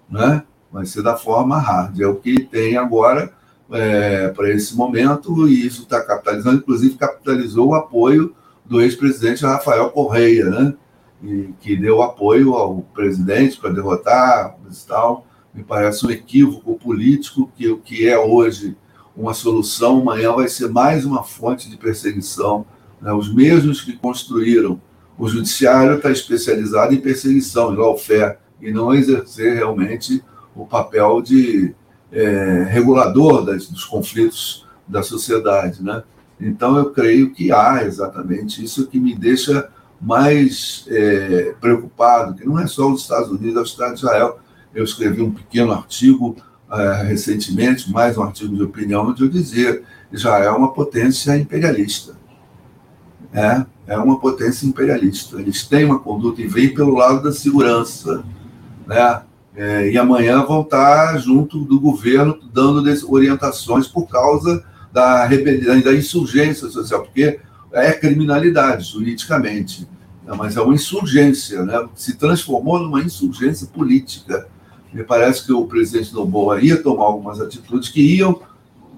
né? 0.10 0.44
Vai 0.72 0.86
ser 0.86 1.04
da 1.04 1.16
forma 1.16 1.60
hard. 1.60 2.00
É 2.00 2.08
o 2.08 2.16
que 2.16 2.40
tem 2.44 2.78
agora 2.78 3.32
é, 3.72 4.30
para 4.30 4.50
esse 4.50 4.76
momento, 4.76 5.48
e 5.48 5.66
isso 5.66 5.84
está 5.84 6.02
capitalizando, 6.02 6.58
inclusive 6.58 6.96
capitalizou 6.96 7.70
o 7.70 7.76
apoio 7.76 8.36
do 8.72 8.80
ex-presidente 8.80 9.46
Rafael 9.46 9.90
Correia, 9.90 10.46
né? 10.46 10.74
E, 11.22 11.54
que 11.60 11.76
deu 11.76 12.02
apoio 12.02 12.54
ao 12.54 12.82
presidente 12.94 13.58
para 13.58 13.70
derrotar 13.70 14.56
e 14.66 14.88
tal. 14.88 15.28
Me 15.54 15.62
parece 15.62 16.08
um 16.08 16.10
equívoco 16.10 16.80
político 16.80 17.52
que 17.54 17.68
o 17.68 17.78
que 17.78 18.08
é 18.08 18.18
hoje 18.18 18.78
uma 19.16 19.34
solução, 19.34 20.00
amanhã 20.00 20.32
vai 20.32 20.48
ser 20.48 20.70
mais 20.70 21.04
uma 21.04 21.22
fonte 21.22 21.70
de 21.70 21.76
perseguição. 21.76 22.66
Né? 23.02 23.12
Os 23.12 23.34
mesmos 23.34 23.82
que 23.82 23.92
construíram 23.98 24.82
o 25.18 25.28
judiciário 25.28 25.98
está 25.98 26.10
especializado 26.10 26.94
em 26.94 27.02
perseguição, 27.02 27.74
em 27.74 27.78
lawfare, 27.78 28.38
e 28.62 28.72
não 28.72 28.94
exercer 28.94 29.56
realmente 29.56 30.24
o 30.56 30.66
papel 30.66 31.22
de 31.22 31.76
é, 32.10 32.64
regulador 32.70 33.44
das, 33.44 33.68
dos 33.68 33.84
conflitos 33.84 34.66
da 34.88 35.04
sociedade. 35.04 35.84
Né? 35.84 36.02
Então, 36.42 36.76
eu 36.76 36.90
creio 36.90 37.32
que 37.32 37.52
há 37.52 37.84
exatamente 37.84 38.64
isso 38.64 38.88
que 38.88 39.00
me 39.00 39.16
deixa 39.16 39.70
mais 40.02 40.86
é, 40.90 41.54
preocupado, 41.62 42.34
que 42.34 42.46
não 42.46 42.58
é 42.58 42.66
só 42.66 42.92
os 42.92 43.02
Estados 43.02 43.30
Unidos, 43.30 43.56
é 43.56 43.60
o 43.60 43.64
Estado 43.64 43.94
de 43.94 44.00
Israel. 44.00 44.40
Eu 44.74 44.84
escrevi 44.84 45.22
um 45.22 45.32
pequeno 45.32 45.72
artigo 45.72 46.36
é, 46.72 47.04
recentemente, 47.04 47.92
mais 47.92 48.18
um 48.18 48.24
artigo 48.24 48.56
de 48.56 48.64
opinião, 48.64 49.08
onde 49.08 49.22
eu 49.22 49.30
dizia 49.30 49.84
Israel 50.12 50.56
é 50.56 50.58
uma 50.58 50.74
potência 50.74 51.38
imperialista. 51.38 52.16
É, 53.34 53.66
é 53.86 53.98
uma 53.98 54.20
potência 54.20 54.66
imperialista. 54.66 55.40
Eles 55.40 55.66
têm 55.66 55.86
uma 55.86 56.00
conduta 56.00 56.42
e 56.42 56.48
vêm 56.48 56.74
pelo 56.74 56.96
lado 56.96 57.22
da 57.22 57.32
segurança. 57.32 58.24
Né? 58.88 59.22
É, 59.56 59.92
e 59.92 59.98
amanhã 59.98 60.44
vão 60.44 60.62
estar 60.62 61.18
junto 61.18 61.64
do 61.64 61.80
governo 61.80 62.40
dando 62.52 62.84
orientações 63.08 63.88
por 63.88 64.08
causa 64.08 64.66
da 64.92 65.28
da 65.28 65.94
insurgência 65.94 66.70
social, 66.70 67.04
porque 67.04 67.40
é 67.72 67.94
criminalidade 67.94 68.92
juridicamente, 68.92 69.88
né? 70.26 70.34
mas 70.38 70.58
é 70.58 70.62
uma 70.62 70.74
insurgência, 70.74 71.64
né? 71.64 71.88
se 71.96 72.16
transformou 72.16 72.80
numa 72.80 73.02
insurgência 73.02 73.68
política. 73.68 74.48
Me 74.94 75.04
parece 75.04 75.46
que 75.46 75.54
o 75.54 75.66
presidente 75.66 76.14
Noboa 76.14 76.60
ia 76.62 76.82
tomar 76.82 77.06
algumas 77.06 77.40
atitudes 77.40 77.90
que 77.90 78.02
iam 78.18 78.42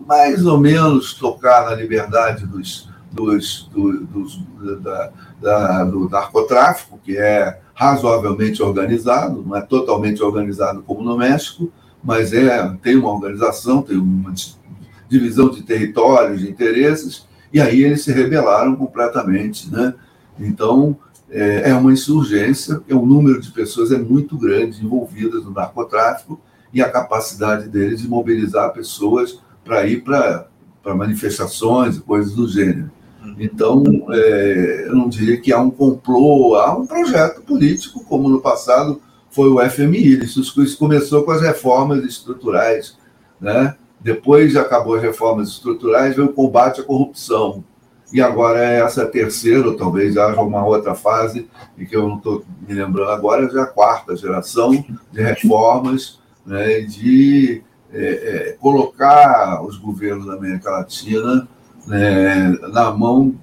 mais 0.07 0.45
ou 0.45 0.59
menos 0.59 1.13
tocar 1.13 1.65
na 1.65 1.75
liberdade 1.75 2.47
dos, 2.47 2.89
dos, 3.11 3.69
do, 3.71 4.05
dos, 4.05 4.41
da, 4.81 5.11
da, 5.39 5.83
do 5.83 6.09
narcotráfico, 6.09 6.99
que 7.03 7.15
é 7.15 7.59
razoavelmente 7.75 8.61
organizado, 8.61 9.43
não 9.45 9.55
é 9.55 9.61
totalmente 9.61 10.21
organizado 10.21 10.81
como 10.83 11.03
no 11.03 11.17
México, 11.17 11.71
mas 12.03 12.33
é, 12.33 12.75
tem 12.81 12.95
uma 12.95 13.11
organização, 13.11 13.81
tem 13.81 13.97
uma 13.97 14.33
divisão 15.13 15.49
de 15.49 15.61
territórios, 15.61 16.41
de 16.41 16.49
interesses, 16.49 17.27
e 17.51 17.61
aí 17.61 17.83
eles 17.83 18.03
se 18.03 18.11
rebelaram 18.11 18.75
completamente. 18.75 19.71
Né? 19.71 19.93
Então, 20.39 20.97
é, 21.29 21.69
é 21.69 21.75
uma 21.75 21.93
insurgência, 21.93 22.81
o 22.89 23.05
número 23.05 23.39
de 23.39 23.51
pessoas 23.51 23.91
é 23.91 23.97
muito 23.97 24.37
grande 24.37 24.83
envolvidas 24.83 25.43
no 25.43 25.51
narcotráfico 25.51 26.39
e 26.73 26.81
a 26.81 26.89
capacidade 26.89 27.69
deles 27.69 28.01
de 28.01 28.07
mobilizar 28.07 28.73
pessoas 28.73 29.39
para 29.63 29.85
ir 29.85 30.03
para 30.03 30.47
manifestações 30.95 31.97
e 31.97 32.01
coisas 32.01 32.33
do 32.33 32.47
gênero. 32.47 32.91
Uhum. 33.23 33.35
Então, 33.39 33.83
é, 34.09 34.85
eu 34.87 34.95
não 34.95 35.07
diria 35.07 35.39
que 35.39 35.53
há 35.53 35.59
um 35.59 35.69
complô, 35.69 36.55
há 36.55 36.75
um 36.75 36.87
projeto 36.87 37.41
político, 37.41 38.03
como 38.03 38.27
no 38.27 38.41
passado 38.41 38.99
foi 39.29 39.49
o 39.49 39.59
FMI. 39.69 40.23
Isso, 40.23 40.41
isso 40.41 40.77
começou 40.77 41.23
com 41.23 41.31
as 41.31 41.41
reformas 41.41 42.03
estruturais, 42.03 42.97
né? 43.39 43.75
Depois 44.03 44.55
acabou 44.55 44.95
as 44.95 45.01
reformas 45.01 45.47
estruturais, 45.49 46.15
veio 46.15 46.27
o 46.27 46.33
combate 46.33 46.81
à 46.81 46.83
corrupção. 46.83 47.63
E 48.11 48.21
agora 48.21 48.63
é 48.63 48.81
essa 48.81 49.05
terceira, 49.05 49.67
ou 49.67 49.75
talvez 49.75 50.17
haja 50.17 50.39
uma 50.41 50.63
outra 50.63 50.93
fase, 50.93 51.49
e 51.77 51.85
que 51.85 51.95
eu 51.95 52.07
não 52.07 52.17
estou 52.17 52.43
me 52.67 52.73
lembrando 52.73 53.09
agora, 53.09 53.49
já 53.49 53.63
a 53.63 53.67
quarta 53.67 54.15
geração 54.15 54.85
de 55.11 55.21
reformas, 55.21 56.19
né, 56.45 56.81
de 56.81 57.63
é, 57.91 58.49
é, 58.49 58.57
colocar 58.59 59.63
os 59.63 59.77
governos 59.77 60.27
da 60.27 60.33
América 60.33 60.69
Latina 60.69 61.47
né, 61.87 62.49
na 62.71 62.91
mão 62.91 63.35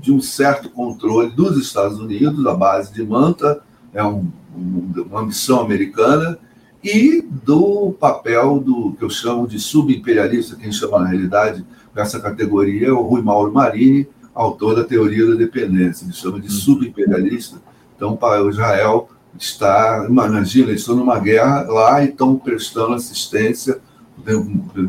de 0.00 0.12
um 0.12 0.20
certo 0.20 0.68
controle 0.70 1.30
dos 1.30 1.56
Estados 1.56 1.98
Unidos, 1.98 2.44
a 2.46 2.54
base 2.54 2.92
de 2.92 3.04
Manta, 3.04 3.62
é 3.94 4.04
um, 4.04 4.30
uma 4.54 5.24
missão 5.24 5.60
americana, 5.60 6.38
e 6.82 7.22
do 7.22 7.92
papel 7.98 8.60
do 8.60 8.92
que 8.92 9.04
eu 9.04 9.10
chamo 9.10 9.46
de 9.48 9.58
subimperialista, 9.58 10.56
quem 10.56 10.70
chama 10.70 11.00
na 11.00 11.08
realidade 11.08 11.64
essa 11.94 12.20
categoria 12.20 12.88
é 12.88 12.92
o 12.92 13.02
Rui 13.02 13.22
Mauro 13.22 13.52
Marini, 13.52 14.06
autor 14.34 14.76
da 14.76 14.84
teoria 14.84 15.26
da 15.26 15.34
dependência, 15.34 16.04
ele 16.04 16.12
chama 16.12 16.40
de 16.40 16.46
uhum. 16.46 16.52
subimperialista. 16.52 17.58
Então, 17.96 18.16
para 18.16 18.44
o 18.44 18.50
Israel 18.50 19.08
está, 19.36 20.06
imagina, 20.08 20.68
eles 20.68 20.82
estão 20.82 20.94
numa 20.94 21.18
guerra 21.18 21.62
lá 21.62 22.02
e 22.02 22.08
estão 22.08 22.36
prestando 22.36 22.94
assistência, 22.94 23.80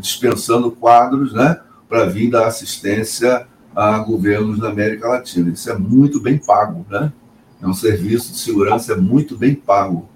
dispensando 0.00 0.70
quadros, 0.70 1.32
né, 1.32 1.60
para 1.88 2.04
vir 2.06 2.30
dar 2.30 2.46
assistência 2.46 3.46
a 3.74 3.98
governos 3.98 4.58
da 4.60 4.68
América 4.68 5.08
Latina. 5.08 5.50
Isso 5.50 5.70
é 5.70 5.76
muito 5.76 6.20
bem 6.20 6.38
pago, 6.38 6.84
né? 6.88 7.12
É 7.62 7.66
um 7.66 7.74
serviço 7.74 8.32
de 8.32 8.38
segurança 8.38 8.96
muito 8.96 9.36
bem 9.36 9.54
pago. 9.54 10.08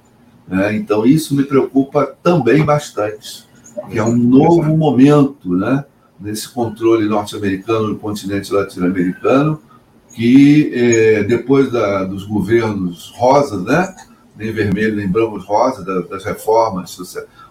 Né? 0.46 0.76
Então, 0.76 1.06
isso 1.06 1.34
me 1.34 1.44
preocupa 1.44 2.14
também 2.22 2.64
bastante, 2.64 3.44
que 3.90 3.98
é 3.98 4.04
um 4.04 4.16
novo 4.16 4.76
momento 4.76 5.54
né, 5.56 5.84
nesse 6.20 6.48
controle 6.48 7.08
norte-americano 7.08 7.88
do 7.88 7.96
continente 7.96 8.52
latino-americano, 8.52 9.60
que 10.14 10.70
eh, 10.72 11.24
depois 11.24 11.72
da, 11.72 12.04
dos 12.04 12.24
governos 12.24 13.12
rosas, 13.16 13.64
né, 13.64 13.94
nem 14.36 14.52
vermelho 14.52 14.96
nem 14.96 15.08
branco 15.08 15.38
rosa, 15.38 15.84
da, 15.84 16.00
das 16.02 16.24
reformas, 16.24 16.96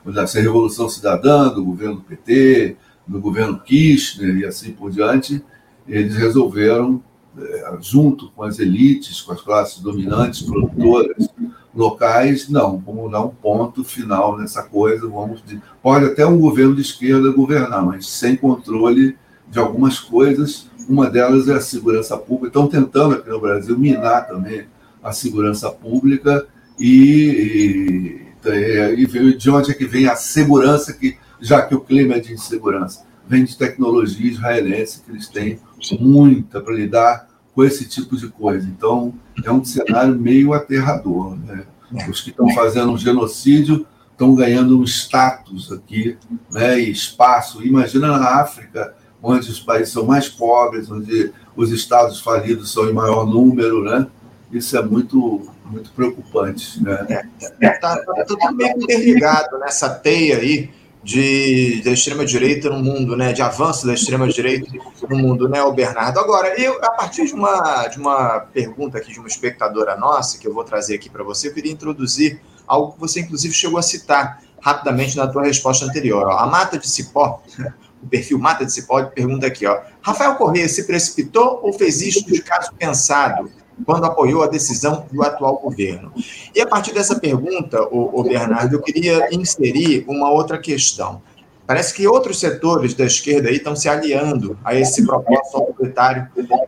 da 0.06 0.26
Revolução 0.26 0.88
Cidadã, 0.88 1.50
do 1.50 1.64
governo 1.64 2.02
PT, 2.02 2.78
do 3.06 3.20
governo 3.20 3.60
Kirchner 3.60 4.38
e 4.38 4.46
assim 4.46 4.72
por 4.72 4.92
diante, 4.92 5.44
eles 5.88 6.16
resolveram, 6.16 7.02
eh, 7.38 7.78
junto 7.82 8.32
com 8.32 8.44
as 8.44 8.60
elites, 8.60 9.22
com 9.22 9.34
as 9.34 9.42
classes 9.42 9.80
dominantes, 9.80 10.42
produtoras, 10.42 11.30
locais, 11.76 12.50
não, 12.50 12.78
vamos 12.78 13.12
dar 13.12 13.22
um 13.22 13.30
ponto 13.30 13.84
final 13.84 14.38
nessa 14.38 14.62
coisa, 14.62 15.08
vamos 15.08 15.44
pode 15.82 16.06
até 16.06 16.26
um 16.26 16.40
governo 16.40 16.76
de 16.76 16.82
esquerda 16.82 17.32
governar, 17.32 17.84
mas 17.84 18.08
sem 18.08 18.36
controle 18.36 19.18
de 19.50 19.60
algumas 19.60 20.00
coisas, 20.00 20.70
uma 20.88 21.10
delas 21.10 21.48
é 21.48 21.54
a 21.54 21.62
segurança 21.62 22.18
pública. 22.18 22.48
Estão 22.48 22.68
tentando 22.68 23.16
aqui 23.16 23.30
no 23.30 23.40
Brasil 23.40 23.78
minar 23.78 24.28
também 24.28 24.66
a 25.02 25.12
segurança 25.12 25.70
pública 25.70 26.46
e, 26.80 28.20
e, 28.46 29.04
e 29.04 29.38
de 29.38 29.50
onde 29.50 29.72
é 29.72 29.74
que 29.74 29.86
vem 29.86 30.08
a 30.08 30.16
segurança, 30.16 30.94
que 30.94 31.18
já 31.40 31.62
que 31.62 31.76
o 31.76 31.82
clima 31.82 32.16
é 32.16 32.20
de 32.20 32.34
insegurança, 32.34 33.06
vem 33.28 33.44
de 33.44 33.58
tecnologia 33.58 34.32
israelense, 34.32 35.02
que 35.02 35.12
eles 35.12 35.28
têm 35.28 35.60
muita 36.00 36.62
para 36.62 36.74
lidar 36.74 37.28
com 37.54 37.64
esse 37.64 37.88
tipo 37.88 38.16
de 38.18 38.28
coisa. 38.30 38.68
Então, 38.68 39.14
é 39.44 39.52
um 39.52 39.64
cenário 39.64 40.16
meio 40.16 40.54
aterrador. 40.54 41.36
Né? 41.38 41.66
Os 42.10 42.22
que 42.22 42.32
estão 42.32 42.50
fazendo 42.54 42.92
um 42.92 42.98
genocídio 42.98 43.86
estão 44.12 44.36
ganhando 44.36 44.80
um 44.80 44.84
status 44.84 45.72
aqui, 45.72 46.18
né, 46.52 46.80
e 46.80 46.92
espaço. 46.92 47.64
Imagina 47.64 48.08
na 48.08 48.42
África, 48.42 48.96
onde 49.22 49.50
os 49.50 49.60
países 49.60 49.94
são 49.94 50.06
mais 50.06 50.30
pobres, 50.30 50.90
onde 50.90 51.32
os 51.56 51.72
estados 51.72 52.20
falidos 52.20 52.72
são 52.72 52.90
em 52.90 52.94
maior 52.94 53.26
número, 53.26 53.84
né? 53.84 54.08
Isso 54.52 54.78
é 54.78 54.84
muito, 54.84 55.42
muito 55.66 55.92
preocupante, 55.92 56.82
né? 56.84 57.26
É, 57.60 57.70
tá, 57.80 57.98
tá 57.98 58.26
tudo 58.26 58.54
meio 58.54 58.78
interligado 58.78 59.58
nessa 59.60 59.90
teia 59.90 60.38
aí 60.38 60.70
de, 61.04 61.82
da 61.84 61.92
extrema-direita 61.92 62.70
no 62.70 62.82
mundo, 62.82 63.18
né, 63.18 63.34
de 63.34 63.42
avanço 63.42 63.86
da 63.86 63.94
extrema-direita 63.94 64.72
no 65.10 65.18
mundo, 65.18 65.50
né, 65.50 65.62
o 65.62 65.74
Bernardo. 65.74 66.18
Agora, 66.18 66.60
eu, 66.60 66.84
a 66.84 66.92
partir 66.92 67.26
de 67.26 67.34
uma, 67.34 67.88
de 67.88 68.00
uma 68.00 68.40
pergunta 68.40 68.98
aqui 68.98 69.12
de 69.12 69.20
uma 69.20 69.28
espectadora 69.28 69.98
nossa, 69.98 70.38
que 70.38 70.48
eu 70.48 70.54
vou 70.54 70.64
trazer 70.64 70.96
aqui 70.96 71.10
para 71.10 71.24
você, 71.24 71.50
eu 71.50 71.54
queria 71.54 71.72
introduzir 71.72 72.40
algo 72.66 72.94
que 72.94 73.00
você, 73.00 73.20
inclusive, 73.20 73.54
chegou 73.54 73.78
a 73.78 73.84
citar 73.84 74.42
rapidamente 74.62 75.18
na 75.18 75.28
tua 75.28 75.44
resposta 75.44 75.86
anterior. 75.86 76.26
Ó. 76.26 76.38
A 76.38 76.48
Mata 76.48 76.78
de 76.78 76.88
Cipó, 76.88 77.44
o 78.02 78.08
perfil 78.08 78.40
Mata 78.40 78.66
de 78.66 78.72
Cipó, 78.72 79.04
pergunta 79.04 79.46
aqui, 79.46 79.66
ó, 79.66 79.82
Rafael 80.02 80.36
Corrêa 80.36 80.70
se 80.70 80.88
precipitou 80.88 81.60
ou 81.62 81.74
fez 81.74 82.02
isto 82.02 82.32
de 82.32 82.42
caso 82.42 82.72
pensado? 82.80 83.52
Quando 83.86 84.06
apoiou 84.06 84.44
a 84.44 84.48
decisão 84.48 85.06
do 85.12 85.24
atual 85.24 85.58
governo. 85.58 86.12
E 86.56 86.62
a 86.62 86.68
partir 86.68 86.94
dessa 86.94 87.20
pergunta, 87.20 87.82
o, 87.92 88.20
o 88.20 88.24
Bernardo, 88.24 88.76
eu 88.76 88.82
queria 88.82 89.34
inserir 89.34 90.06
uma 90.08 90.30
outra 90.30 90.58
questão. 90.58 91.22
Parece 91.66 91.94
que 91.94 92.06
outros 92.06 92.40
setores 92.40 92.94
da 92.94 93.06
esquerda 93.06 93.48
aí 93.48 93.56
estão 93.56 93.74
se 93.74 93.88
aliando 93.88 94.58
a 94.66 94.76
esse 94.76 95.06
propósito 95.06 95.58
autoritário 95.58 96.28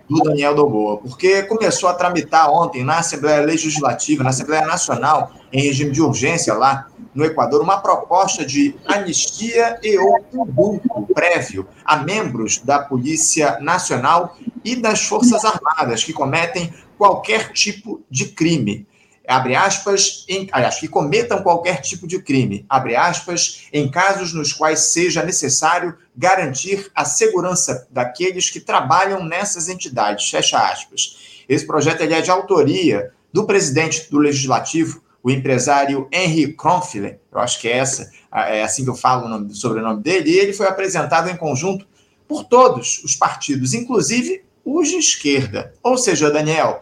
do 0.09 0.24
Daniel 0.24 0.55
Doboa, 0.55 0.97
porque 0.97 1.43
começou 1.43 1.89
a 1.89 1.93
tramitar 1.93 2.50
ontem 2.50 2.83
na 2.83 3.00
Assembleia 3.00 3.41
Legislativa, 3.41 4.24
na 4.24 4.29
Assembleia 4.29 4.65
Nacional, 4.65 5.33
em 5.51 5.62
regime 5.62 5.91
de 5.91 6.01
urgência 6.01 6.53
lá 6.53 6.88
no 7.13 7.25
Equador, 7.25 7.62
uma 7.62 7.77
proposta 7.77 8.45
de 8.45 8.75
anistia 8.85 9.77
e 9.83 9.97
ou 9.97 10.25
indulto 10.33 11.07
prévio 11.13 11.67
a 11.83 11.97
membros 11.97 12.59
da 12.63 12.79
Polícia 12.79 13.57
Nacional 13.59 14.38
e 14.65 14.75
das 14.75 15.03
Forças 15.03 15.45
Armadas 15.45 16.03
que 16.03 16.12
cometem 16.12 16.74
qualquer 16.98 17.53
tipo 17.53 18.03
de 18.10 18.25
crime. 18.25 18.88
Abre 19.27 19.55
aspas, 19.55 20.25
em, 20.27 20.48
aliás, 20.51 20.79
que 20.79 20.88
cometam 20.88 21.41
qualquer 21.41 21.81
tipo 21.81 22.07
de 22.07 22.22
crime, 22.22 22.65
abre 22.69 22.95
aspas, 22.95 23.67
em 23.74 23.89
casos 23.89 24.34
nos 24.34 24.53
quais 24.53 24.91
seja 24.91 25.24
necessário 25.24 25.98
garantir 26.15 26.91
a 26.93 27.05
segurança 27.05 27.88
daqueles 27.89 28.50
que 28.50 28.60
trabalham 28.60 29.24
nessas 29.24 29.67
entidades, 29.67 30.29
fecha 30.29 30.60
aspas. 30.60 31.43
Esse 31.50 31.65
projeto 31.65 32.01
ele 32.01 32.13
é 32.13 32.22
de 32.22 32.29
autoria 32.29 33.12
do 33.34 33.45
presidente 33.45 34.10
do 34.12 34.19
Legislativo, 34.19 35.01
o 35.24 35.31
empresário 35.31 36.07
Henry 36.12 36.53
Kronfler, 36.53 37.19
eu 37.31 37.39
acho 37.39 37.60
que 37.60 37.67
é 37.67 37.77
essa, 37.77 38.12
é 38.31 38.62
assim 38.62 38.84
que 38.84 38.91
eu 38.91 38.95
falo 38.95 39.25
o 39.25 39.29
nome, 39.29 39.55
sobrenome 39.55 40.03
dele, 40.03 40.29
e 40.29 40.38
ele 40.38 40.53
foi 40.53 40.67
apresentado 40.67 41.29
em 41.29 41.36
conjunto 41.36 41.88
por 42.27 42.43
todos 42.43 43.03
os 43.03 43.15
partidos, 43.15 43.74
inclusive 43.74 44.45
os 44.65 44.89
de 44.89 44.95
esquerda. 44.95 45.72
Ou 45.84 45.98
seja, 45.98 46.31
Daniel, 46.31 46.81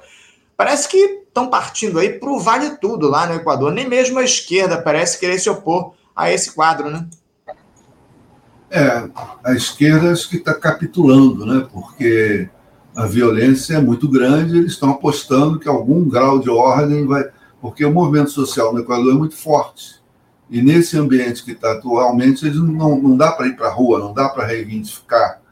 parece 0.56 0.88
que 0.88 1.24
estão 1.28 1.50
partindo 1.50 2.00
aí 2.00 2.18
para 2.18 2.30
o 2.30 2.40
vale 2.40 2.78
tudo 2.78 3.10
lá 3.10 3.28
no 3.28 3.34
Equador. 3.34 3.72
Nem 3.72 3.88
mesmo 3.88 4.18
a 4.20 4.24
esquerda 4.24 4.82
parece 4.82 5.20
querer 5.20 5.38
se 5.40 5.50
opor 5.50 5.94
a 6.16 6.32
esse 6.32 6.54
quadro, 6.54 6.90
né? 6.90 7.06
É, 8.72 9.10
a 9.44 9.54
esquerda 9.54 10.12
acho 10.12 10.30
que 10.30 10.38
está 10.38 10.54
capitulando, 10.54 11.46
né? 11.46 11.68
Porque 11.72 12.48
a 12.96 13.06
violência 13.06 13.76
é 13.76 13.82
muito 13.82 14.08
grande, 14.10 14.58
eles 14.58 14.74
estão 14.74 14.92
apostando 14.92 15.60
que 15.60 15.68
algum 15.68 16.08
grau 16.08 16.40
de 16.40 16.50
ordem 16.50 17.06
vai. 17.06 17.28
Porque 17.62 17.84
o 17.84 17.92
movimento 17.92 18.32
social 18.32 18.74
no 18.74 18.80
Equador 18.80 19.14
é 19.14 19.18
muito 19.18 19.36
forte. 19.36 20.02
E 20.50 20.62
nesse 20.62 20.98
ambiente 20.98 21.44
que 21.44 21.52
está 21.52 21.72
atualmente, 21.72 22.50
não, 22.50 23.00
não 23.00 23.18
dá 23.18 23.32
para 23.32 23.48
ir 23.48 23.56
para 23.56 23.68
a 23.68 23.74
rua, 23.74 24.00
não 24.00 24.14
dá 24.14 24.30
para 24.30 24.46
reivindicar 24.46 25.43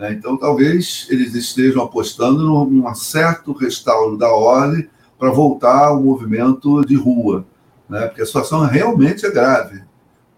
né? 0.00 0.14
Então, 0.14 0.34
talvez 0.34 1.06
eles 1.10 1.34
estejam 1.34 1.82
apostando 1.82 2.38
num 2.64 2.94
certo 2.94 3.52
restauro 3.52 4.16
da 4.16 4.32
ordem 4.32 4.88
para 5.18 5.30
voltar 5.30 5.88
ao 5.88 6.02
movimento 6.02 6.82
de 6.86 6.96
rua, 6.96 7.44
né? 7.86 8.06
porque 8.06 8.22
a 8.22 8.26
situação 8.26 8.64
realmente 8.64 9.26
é 9.26 9.30
grave. 9.30 9.82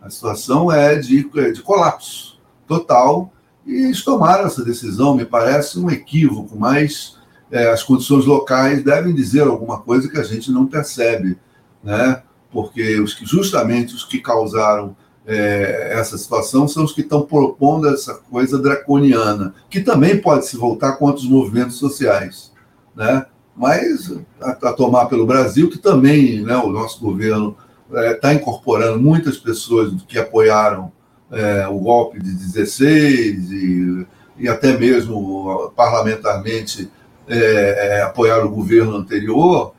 A 0.01 0.11
situação 0.11 0.73
é 0.73 0.97
de, 0.97 1.23
de 1.53 1.63
colapso 1.63 2.41
total 2.67 3.33
e 3.65 3.85
eles 3.85 4.03
tomaram 4.03 4.47
essa 4.47 4.65
decisão, 4.65 5.15
me 5.15 5.25
parece 5.25 5.79
um 5.79 5.89
equívoco, 5.89 6.59
mas 6.59 7.17
é, 7.49 7.71
as 7.71 7.85
condições 7.85 8.25
locais 8.25 8.83
devem 8.83 9.15
dizer 9.15 9.43
alguma 9.43 9.81
coisa 9.81 10.09
que 10.09 10.19
a 10.19 10.25
gente 10.25 10.51
não 10.51 10.67
percebe, 10.67 11.39
né? 11.85 12.21
porque 12.51 12.99
os 12.99 13.15
que, 13.15 13.25
justamente 13.25 13.95
os 13.95 14.05
que 14.05 14.19
causaram 14.19 14.97
é, 15.27 15.93
essa 15.93 16.19
situação 16.19 16.67
são 16.67 16.85
os 16.85 16.93
que 16.93 17.03
estão 17.03 17.23
propondo 17.23 17.89
essa 17.89 18.15
coisa 18.15 18.59
draconiana, 18.59 19.55
que 19.71 19.81
também 19.81 20.21
pode 20.21 20.47
se 20.47 20.57
voltar 20.57 20.93
contra 20.95 21.21
os 21.21 21.29
movimentos 21.29 21.77
sociais, 21.77 22.53
né? 22.95 23.27
Mas 23.57 24.13
a, 24.41 24.51
a 24.51 24.73
tomar 24.73 25.07
pelo 25.07 25.27
Brasil, 25.27 25.69
que 25.69 25.79
também, 25.79 26.41
né, 26.43 26.57
o 26.57 26.71
nosso 26.71 27.01
governo 27.01 27.57
está 27.91 28.33
é, 28.33 28.35
incorporando 28.35 28.99
muitas 29.01 29.37
pessoas 29.37 29.93
que 30.09 30.19
apoiaram 30.19 30.91
é, 31.31 31.67
o 31.69 31.79
golpe 31.79 32.21
de 32.21 32.33
16 32.33 33.53
e, 33.53 34.07
e 34.39 34.49
até 34.49 34.77
mesmo 34.77 35.71
parlamentarmente 35.77 36.91
é, 37.29 37.99
é, 37.99 38.03
apoiaram 38.03 38.47
o 38.47 38.55
governo 38.55 38.97
anterior. 38.97 39.75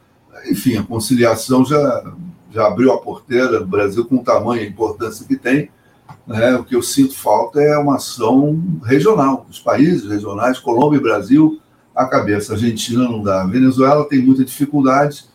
Enfim, 0.49 0.77
a 0.77 0.83
conciliação 0.83 1.65
já 1.65 2.03
já 2.53 2.67
abriu 2.67 2.93
a 2.93 2.99
porteira 2.99 3.59
do 3.59 3.65
Brasil 3.65 4.05
com 4.05 4.17
o 4.17 4.23
tamanho 4.23 4.61
e 4.61 4.65
a 4.65 4.69
importância 4.69 5.25
que 5.25 5.35
tem. 5.35 5.69
Né? 6.27 6.55
O 6.55 6.63
que 6.63 6.75
eu 6.75 6.81
sinto 6.81 7.17
falta 7.17 7.61
é 7.61 7.77
uma 7.77 7.95
ação 7.95 8.61
regional, 8.83 9.45
dos 9.47 9.59
países 9.59 10.07
regionais, 10.07 10.59
Colômbia 10.59 10.97
e 10.97 11.01
Brasil, 11.01 11.59
a 11.95 12.05
cabeça. 12.05 12.53
A 12.53 12.55
Argentina 12.55 13.03
não 13.03 13.23
dá. 13.23 13.41
A 13.41 13.47
Venezuela 13.47 14.07
tem 14.07 14.21
muita 14.21 14.45
dificuldade 14.45 15.25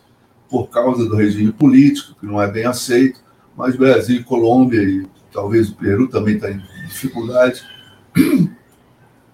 por 0.49 0.67
causa 0.69 1.07
do 1.07 1.15
regime 1.15 1.51
político, 1.51 2.15
que 2.19 2.25
não 2.25 2.41
é 2.41 2.49
bem 2.49 2.65
aceito, 2.65 3.19
mas 3.55 3.75
Brasil 3.75 4.23
Colômbia, 4.23 4.81
e 4.81 5.05
talvez 5.31 5.69
o 5.69 5.75
Peru 5.75 6.07
também 6.07 6.35
está 6.35 6.49
em 6.49 6.61
dificuldade 6.87 7.61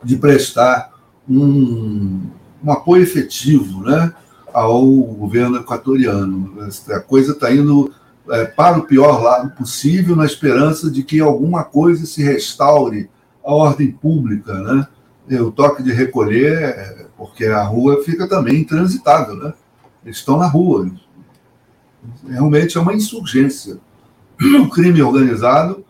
de 0.04 0.18
prestar 0.18 0.92
um, 1.28 2.22
um 2.64 2.72
apoio 2.72 3.04
efetivo, 3.04 3.82
né? 3.82 4.14
Ao 4.56 4.86
governo 4.86 5.58
equatoriano. 5.58 6.70
A 6.90 7.00
coisa 7.02 7.34
está 7.34 7.54
indo 7.54 7.92
é, 8.30 8.46
para 8.46 8.78
o 8.80 8.84
pior 8.84 9.22
lado 9.22 9.50
possível, 9.50 10.16
na 10.16 10.26
esperança 10.26 10.90
de 10.90 11.04
que 11.04 11.20
alguma 11.20 11.62
coisa 11.66 12.06
se 12.06 12.24
restaure 12.24 13.10
a 13.44 13.54
ordem 13.54 13.92
pública, 13.92 14.54
né? 14.54 14.88
O 15.42 15.52
toque 15.52 15.84
de 15.84 15.92
recolher, 15.92 17.10
porque 17.18 17.46
a 17.46 17.64
rua 17.64 18.02
fica 18.06 18.30
também 18.30 18.62
intransitável, 18.62 19.36
né? 19.36 19.54
Eles 20.06 20.20
estão 20.20 20.38
na 20.38 20.48
rua. 20.48 20.90
Realmente 22.26 22.78
é 22.78 22.82
uma 22.82 22.94
insurgência. 22.94 23.78
O 24.62 24.70
crime 24.70 25.02
organizado 25.02 25.84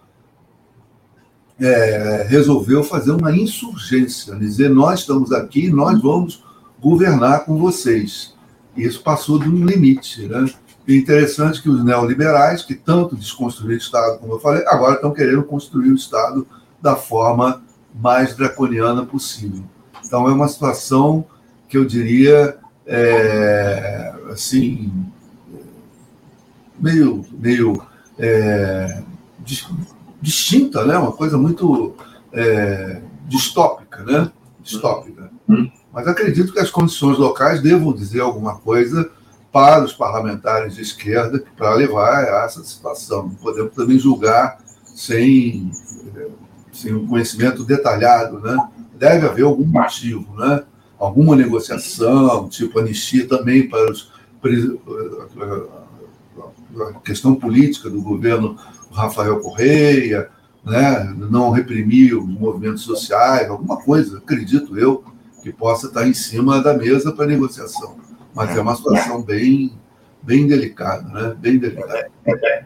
é, 1.60 2.26
resolveu 2.28 2.84
fazer 2.84 3.12
uma 3.12 3.36
insurgência, 3.36 4.36
dizer 4.36 4.70
nós 4.70 5.02
estamos 5.02 5.32
aqui, 5.32 5.70
nós 5.70 6.02
vamos 6.02 6.44
governar 6.80 7.46
com 7.46 7.58
vocês. 7.58 8.35
Isso 8.76 9.02
passou 9.02 9.40
de 9.40 9.50
um 9.50 9.66
limite. 9.66 10.28
Né? 10.28 10.50
E 10.88 10.98
interessante 10.98 11.62
que 11.62 11.70
os 11.70 11.84
neoliberais, 11.84 12.64
que 12.64 12.76
tanto 12.76 13.16
desconstruíram 13.16 13.76
o 13.76 13.78
Estado, 13.78 14.20
como 14.20 14.34
eu 14.34 14.40
falei, 14.40 14.64
agora 14.68 14.96
estão 14.96 15.12
querendo 15.12 15.44
construir 15.44 15.90
o 15.92 15.96
Estado 15.96 16.48
da 16.82 16.96
forma 16.96 17.64
mais 17.94 18.36
draconiana 18.36 19.06
possível. 19.06 19.64
Então 20.06 20.28
é 20.28 20.34
uma 20.34 20.48
situação 20.48 21.26
que 21.68 21.78
eu 21.78 21.86
diria 21.86 22.58
é, 22.86 24.14
assim 24.30 24.92
meio 26.80 27.26
meio 27.32 27.82
é, 28.20 29.02
distinta, 30.22 30.86
né? 30.86 30.98
Uma 30.98 31.12
coisa 31.12 31.38
muito 31.38 31.96
é, 32.32 33.02
distópica, 33.28 34.04
né? 34.04 34.32
Distópica. 34.62 35.32
Hum. 35.50 35.72
Mas 35.96 36.10
acredito 36.10 36.52
que 36.52 36.60
as 36.60 36.70
condições 36.70 37.18
locais 37.18 37.62
devam 37.62 37.94
dizer 37.94 38.20
alguma 38.20 38.58
coisa 38.58 39.10
para 39.50 39.82
os 39.82 39.94
parlamentares 39.94 40.76
de 40.76 40.82
esquerda 40.82 41.42
para 41.56 41.74
levar 41.74 42.26
a 42.26 42.44
essa 42.44 42.62
situação. 42.66 43.28
Não 43.28 43.36
podemos 43.36 43.74
também 43.74 43.98
julgar 43.98 44.58
sem, 44.84 45.72
sem 46.74 46.94
um 46.94 47.08
conhecimento 47.08 47.64
detalhado, 47.64 48.42
né? 48.42 48.58
Deve 48.94 49.26
haver 49.26 49.46
algum 49.46 49.66
motivo, 49.66 50.36
né? 50.36 50.64
Alguma 51.00 51.34
negociação, 51.34 52.50
tipo 52.50 52.78
anistia 52.78 53.26
também 53.26 53.70
para 53.70 53.90
os 53.90 54.14
a 56.78 57.00
questão 57.00 57.36
política 57.36 57.90
do 57.90 58.02
governo 58.02 58.58
Rafael 58.92 59.40
Correia, 59.40 60.30
né? 60.64 61.16
não 61.18 61.52
reprimir 61.52 62.16
os 62.16 62.28
movimentos 62.28 62.84
sociais, 62.84 63.50
alguma 63.50 63.78
coisa, 63.78 64.18
acredito 64.18 64.78
eu, 64.78 65.04
que 65.46 65.54
possa 65.54 65.86
estar 65.86 66.08
em 66.08 66.14
cima 66.14 66.60
da 66.60 66.74
mesa 66.74 67.12
para 67.12 67.28
negociação. 67.28 67.98
Mas 68.34 68.58
é 68.58 68.60
uma 68.60 68.76
situação 68.76 69.22
bem, 69.22 69.78
bem 70.24 70.48
delicada, 70.48 71.08
né? 71.08 71.36
Bem 71.38 71.60
delicada. 71.60 72.10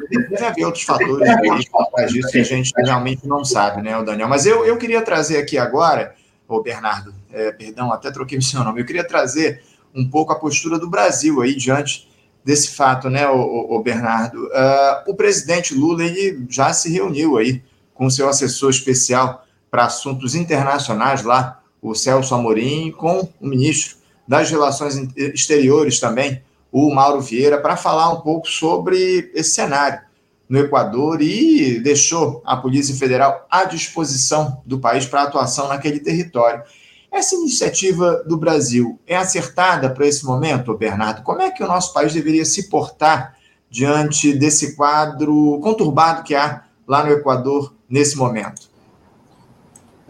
Deve 0.10 0.46
haver 0.46 0.64
outros 0.64 0.86
fatores 0.86 1.30
atrás 1.30 2.14
disso 2.14 2.30
que 2.30 2.40
a 2.40 2.44
gente 2.44 2.72
realmente 2.78 3.28
não 3.28 3.44
sabe, 3.44 3.82
né, 3.82 4.02
Daniel? 4.02 4.30
Mas 4.30 4.46
eu, 4.46 4.66
eu 4.66 4.78
queria 4.78 5.02
trazer 5.02 5.40
aqui 5.40 5.58
agora, 5.58 6.16
o 6.48 6.62
Bernardo, 6.62 7.14
é, 7.34 7.52
perdão, 7.52 7.92
até 7.92 8.10
troquei 8.12 8.38
o 8.38 8.42
seu 8.42 8.64
nome, 8.64 8.80
eu 8.80 8.86
queria 8.86 9.06
trazer 9.06 9.62
um 9.94 10.10
pouco 10.10 10.32
a 10.32 10.40
postura 10.40 10.80
do 10.80 10.90
Brasil 10.90 11.42
aí 11.42 11.56
diante 11.56 12.10
desse 12.46 12.72
fato, 12.72 13.10
né, 13.10 13.28
o, 13.28 13.76
o 13.76 13.84
Bernardo? 13.84 14.46
Uh, 14.46 15.12
o 15.12 15.16
presidente 15.16 15.76
Lula 15.76 16.06
ele 16.06 16.46
já 16.50 16.72
se 16.72 16.90
reuniu 16.90 17.38
aí 17.38 17.62
com 17.94 18.10
seu 18.10 18.30
assessor 18.30 18.70
especial 18.70 19.46
para 19.70 19.84
assuntos 19.84 20.34
internacionais 20.34 21.24
lá, 21.24 21.59
o 21.82 21.96
Celso 21.96 22.36
Amorim, 22.36 22.92
com 22.92 23.28
o 23.40 23.48
ministro 23.48 23.98
das 24.28 24.50
Relações 24.50 24.96
Exteriores 25.16 26.00
também, 26.00 26.42
o 26.72 26.94
Mauro 26.94 27.22
Vieira, 27.22 27.60
para 27.60 27.76
falar 27.76 28.10
um 28.14 28.22
pouco 28.22 28.48
sobre 28.48 29.32
esse 29.34 29.52
cenário 29.52 30.02
no 30.48 30.60
Equador 30.60 31.22
e 31.22 31.80
deixou 31.80 32.42
a 32.44 32.58
Polícia 32.58 32.96
Federal 32.96 33.46
à 33.50 33.66
disposição 33.66 34.62
do 34.66 34.80
país 34.80 35.06
para 35.06 35.24
atuação 35.24 35.68
naquele 35.68 36.00
território. 36.00 36.64
Essa 37.12 37.36
iniciativa 37.36 38.24
do 38.28 38.38
Brasil 38.38 39.00
é 39.06 39.16
acertada 39.16 39.90
para 39.90 40.08
esse 40.08 40.26
momento, 40.26 40.78
Bernardo? 40.78 41.24
Como 41.24 41.42
é 41.42 41.50
que 41.50 41.64
o 41.64 41.68
nosso 41.68 41.94
país 41.94 42.14
deveria 42.14 42.46
se 42.46 42.70
portar 42.70 43.36
diante 43.70 44.34
desse 44.34 44.76
quadro 44.76 45.60
conturbado 45.62 46.24
que 46.24 46.36
há 46.36 46.64
lá 46.88 47.04
no 47.04 47.12
Equador 47.12 47.74
nesse 47.90 48.16
momento? 48.16 48.69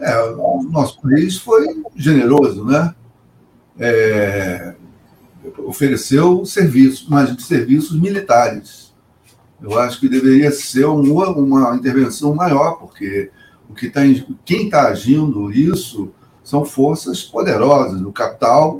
É, 0.00 0.18
o 0.22 0.62
nosso 0.62 1.00
país 1.02 1.36
foi 1.36 1.82
generoso, 1.94 2.64
né? 2.64 2.94
É, 3.78 4.74
ofereceu 5.58 6.44
serviços, 6.44 7.06
mas 7.08 7.30
serviços 7.44 8.00
militares. 8.00 8.94
Eu 9.60 9.78
acho 9.78 10.00
que 10.00 10.08
deveria 10.08 10.50
ser 10.50 10.86
uma, 10.86 11.28
uma 11.28 11.76
intervenção 11.76 12.34
maior, 12.34 12.78
porque 12.78 13.30
o 13.68 13.74
que 13.74 13.90
tá, 13.90 14.00
quem 14.44 14.64
está 14.64 14.88
agindo 14.88 15.52
isso 15.52 16.10
são 16.42 16.64
forças 16.64 17.22
poderosas 17.22 18.00
do 18.00 18.10
capital, 18.10 18.78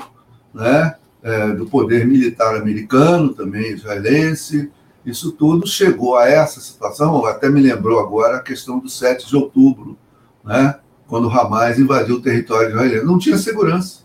né? 0.54 0.96
É, 1.22 1.48
do 1.52 1.66
poder 1.66 2.06
militar 2.06 2.56
americano, 2.56 3.34
também 3.34 3.72
israelense. 3.72 4.70
Isso 5.04 5.32
tudo 5.32 5.66
chegou 5.66 6.16
a 6.16 6.26
essa 6.26 6.60
situação, 6.60 7.26
até 7.26 7.50
me 7.50 7.60
lembrou 7.60 8.00
agora 8.00 8.36
a 8.36 8.42
questão 8.42 8.78
do 8.78 8.88
7 8.88 9.28
de 9.28 9.36
outubro, 9.36 9.98
né? 10.42 10.76
Quando 11.10 11.26
o 11.26 11.30
Hamas 11.30 11.78
invadiu 11.78 12.16
o 12.16 12.22
território 12.22 12.70
israelense. 12.70 13.04
Não 13.04 13.18
tinha 13.18 13.36
segurança. 13.36 14.04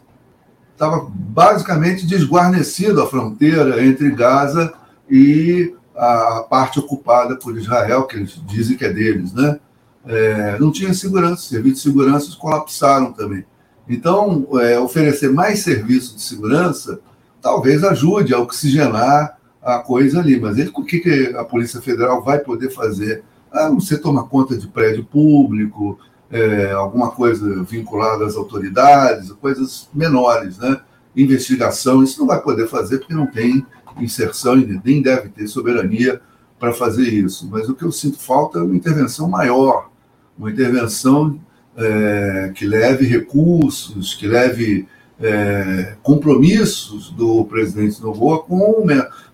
Estava 0.74 1.08
basicamente 1.10 2.06
desguarnecido 2.06 3.02
a 3.02 3.08
fronteira 3.08 3.86
entre 3.86 4.10
Gaza 4.10 4.74
e 5.10 5.74
a 5.96 6.46
parte 6.50 6.80
ocupada 6.80 7.38
por 7.38 7.56
Israel, 7.56 8.04
que 8.04 8.18
eles 8.18 8.42
dizem 8.48 8.76
que 8.76 8.84
é 8.84 8.92
deles, 8.92 9.32
né? 9.32 9.60
É, 10.08 10.60
não 10.60 10.72
tinha 10.72 10.94
segurança, 10.94 11.48
serviços 11.48 11.84
de 11.84 11.90
segurança 11.90 12.38
colapsaram 12.38 13.14
também. 13.14 13.46
Então, 13.88 14.48
é, 14.60 14.78
oferecer 14.80 15.32
mais 15.32 15.60
serviços 15.60 16.16
de 16.16 16.22
segurança 16.24 17.00
talvez 17.42 17.84
ajude 17.84 18.34
a 18.34 18.40
oxigenar 18.40 19.38
a 19.62 19.78
coisa 19.78 20.20
ali. 20.20 20.40
Mas 20.40 20.58
ele, 20.58 20.72
o 20.74 20.84
que, 20.84 21.00
que 21.00 21.36
a 21.36 21.44
Polícia 21.44 21.80
Federal 21.80 22.24
vai 22.24 22.40
poder 22.40 22.72
fazer? 22.72 23.24
Ah, 23.52 23.70
você 23.70 23.98
toma 23.98 24.28
conta 24.28 24.58
de 24.58 24.68
prédio 24.68 25.06
público, 25.06 26.00
é, 26.36 26.74
alguma 26.74 27.12
coisa 27.12 27.64
vinculada 27.64 28.26
às 28.26 28.36
autoridades, 28.36 29.32
coisas 29.32 29.90
menores, 29.94 30.58
né? 30.58 30.82
Investigação, 31.16 32.04
isso 32.04 32.20
não 32.20 32.28
vai 32.28 32.42
poder 32.42 32.68
fazer 32.68 32.98
porque 32.98 33.14
não 33.14 33.26
tem 33.26 33.66
inserção 33.98 34.60
e 34.60 34.82
nem 34.84 35.02
deve 35.02 35.30
ter 35.30 35.48
soberania 35.48 36.20
para 36.60 36.74
fazer 36.74 37.08
isso. 37.08 37.48
Mas 37.50 37.70
o 37.70 37.74
que 37.74 37.84
eu 37.84 37.92
sinto 37.92 38.20
falta 38.20 38.60
é 38.60 38.62
uma 38.62 38.76
intervenção 38.76 39.30
maior, 39.30 39.90
uma 40.38 40.52
intervenção 40.52 41.40
é, 41.78 42.52
que 42.54 42.66
leve 42.66 43.06
recursos, 43.06 44.14
que 44.14 44.28
leve 44.28 44.86
é, 45.18 45.96
compromissos 46.04 47.12
do 47.12 47.46
presidente 47.46 48.02
Novoa 48.02 48.44
com, 48.44 48.86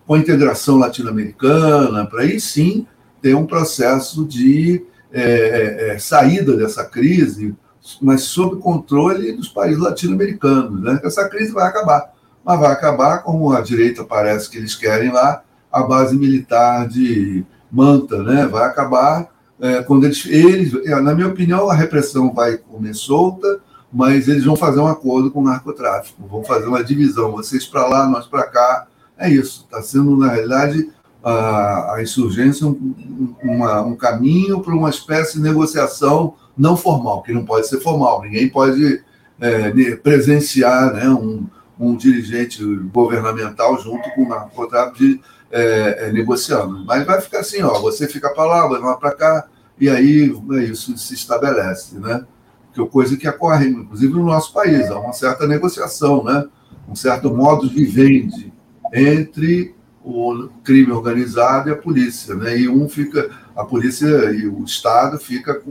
com 0.05 0.13
a 0.13 0.19
integração 0.19 0.77
latino-americana, 0.77 2.05
para 2.05 2.21
aí 2.21 2.39
sim 2.39 2.85
ter 3.19 3.35
um 3.35 3.47
processo 3.47 4.23
de 4.23 4.83
é, 5.11 5.21
é, 5.21 5.89
é, 5.89 5.99
saída 5.99 6.55
dessa 6.55 6.83
crise, 6.85 7.55
mas 8.01 8.23
sob 8.23 8.57
controle 8.57 9.31
dos 9.33 9.47
países 9.49 9.81
latino-americanos. 9.81 10.81
Né? 10.81 10.99
Essa 11.03 11.27
crise 11.27 11.51
vai 11.51 11.67
acabar, 11.67 12.13
mas 12.43 12.59
vai 12.59 12.71
acabar 12.71 13.23
como 13.23 13.51
a 13.51 13.61
direita 13.61 14.03
parece 14.03 14.49
que 14.49 14.57
eles 14.57 14.75
querem 14.75 15.11
lá, 15.11 15.43
a 15.71 15.83
base 15.83 16.15
militar 16.15 16.87
de 16.87 17.45
Manta, 17.71 18.21
né? 18.21 18.45
vai 18.45 18.65
acabar 18.65 19.29
é, 19.61 19.83
quando 19.83 20.05
eles, 20.05 20.25
eles, 20.25 20.73
é, 20.87 20.99
na 20.99 21.13
minha 21.13 21.27
opinião, 21.27 21.69
a 21.69 21.75
repressão 21.75 22.33
vai 22.33 22.57
comer 22.57 22.95
solta, 22.95 23.59
mas 23.93 24.27
eles 24.27 24.43
vão 24.43 24.55
fazer 24.55 24.79
um 24.79 24.87
acordo 24.87 25.29
com 25.29 25.39
o 25.39 25.43
narcotráfico, 25.43 26.27
vão 26.27 26.43
fazer 26.43 26.65
uma 26.65 26.83
divisão, 26.83 27.31
vocês 27.31 27.67
para 27.67 27.85
lá, 27.85 28.07
nós 28.07 28.25
para 28.25 28.47
cá. 28.47 28.87
É 29.15 29.29
isso, 29.29 29.65
está 29.65 29.79
sendo, 29.83 30.17
na 30.17 30.31
realidade, 30.31 30.89
a, 31.23 31.95
a 31.95 32.01
insurgência 32.01 32.65
um, 32.65 33.35
uma, 33.43 33.81
um 33.81 33.95
caminho 33.95 34.61
para 34.61 34.73
uma 34.73 34.89
espécie 34.89 35.33
de 35.33 35.43
negociação 35.43 36.35
não 36.57 36.75
formal, 36.75 37.21
que 37.23 37.33
não 37.33 37.45
pode 37.45 37.67
ser 37.67 37.79
formal, 37.79 38.21
ninguém 38.21 38.49
pode 38.49 39.03
é, 39.39 39.95
presenciar 39.95 40.93
né, 40.93 41.09
um, 41.09 41.47
um 41.79 41.95
dirigente 41.95 42.63
governamental 42.93 43.79
junto 43.81 44.09
com 44.11 44.23
o 44.23 44.29
narcotráfico 44.29 45.21
é, 45.51 46.07
é, 46.07 46.11
negociando. 46.11 46.85
Mas 46.85 47.05
vai 47.05 47.19
ficar 47.19 47.39
assim, 47.39 47.61
ó, 47.61 47.79
você 47.79 48.07
fica 48.07 48.29
para 48.29 48.45
lá, 48.45 48.67
vai 48.67 48.79
lá 48.79 48.95
para 48.95 49.11
cá, 49.13 49.47
e 49.79 49.89
aí 49.89 50.31
é 50.51 50.63
isso 50.63 50.95
se 50.97 51.13
estabelece, 51.13 51.97
né? 51.97 52.23
Que 52.71 52.81
é 52.81 52.87
coisa 52.87 53.17
que 53.17 53.27
ocorre, 53.27 53.67
inclusive 53.67 54.13
no 54.13 54.23
nosso 54.23 54.53
país, 54.53 54.89
há 54.89 54.99
uma 54.99 55.11
certa 55.11 55.47
negociação, 55.47 56.23
né? 56.23 56.45
Um 56.87 56.95
certo 56.95 57.33
modo 57.33 57.67
vivendi 57.67 58.53
entre 58.93 59.75
o 60.03 60.49
crime 60.63 60.91
organizado 60.91 61.69
e 61.69 61.71
a 61.71 61.77
polícia, 61.77 62.35
né? 62.35 62.57
E 62.57 62.67
um 62.67 62.89
fica, 62.89 63.29
a 63.55 63.63
polícia 63.63 64.07
e 64.31 64.47
o 64.47 64.63
Estado 64.63 65.19
fica 65.19 65.61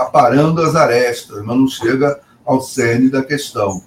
aparando 0.00 0.62
as 0.62 0.74
arestas, 0.74 1.42
mas 1.44 1.56
não 1.56 1.68
chega 1.68 2.20
ao 2.44 2.60
cerne 2.60 3.10
da 3.10 3.22
questão. 3.22 3.82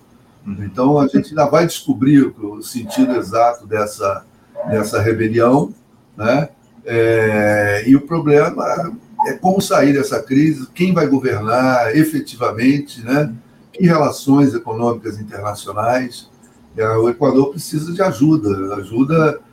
Então 0.59 0.99
a 0.99 1.07
gente 1.07 1.29
ainda 1.29 1.45
vai 1.45 1.65
descobrir 1.65 2.33
o 2.39 2.61
sentido 2.61 3.15
exato 3.15 3.67
dessa 3.67 4.25
dessa 4.67 5.01
rebelião, 5.01 5.73
né? 6.17 6.49
É, 6.85 7.83
e 7.87 7.95
o 7.95 8.01
problema 8.01 8.91
é 9.27 9.33
como 9.33 9.61
sair 9.61 9.93
dessa 9.93 10.21
crise, 10.21 10.67
quem 10.73 10.93
vai 10.93 11.07
governar 11.07 11.95
efetivamente, 11.95 13.01
né? 13.01 13.33
Que 13.71 13.85
relações 13.85 14.53
econômicas 14.53 15.19
internacionais. 15.19 16.29
É, 16.75 16.87
o 16.97 17.09
Equador 17.09 17.51
precisa 17.51 17.91
de 17.91 18.01
ajuda, 18.01 18.75
ajuda 18.75 19.39
é, 19.39 19.48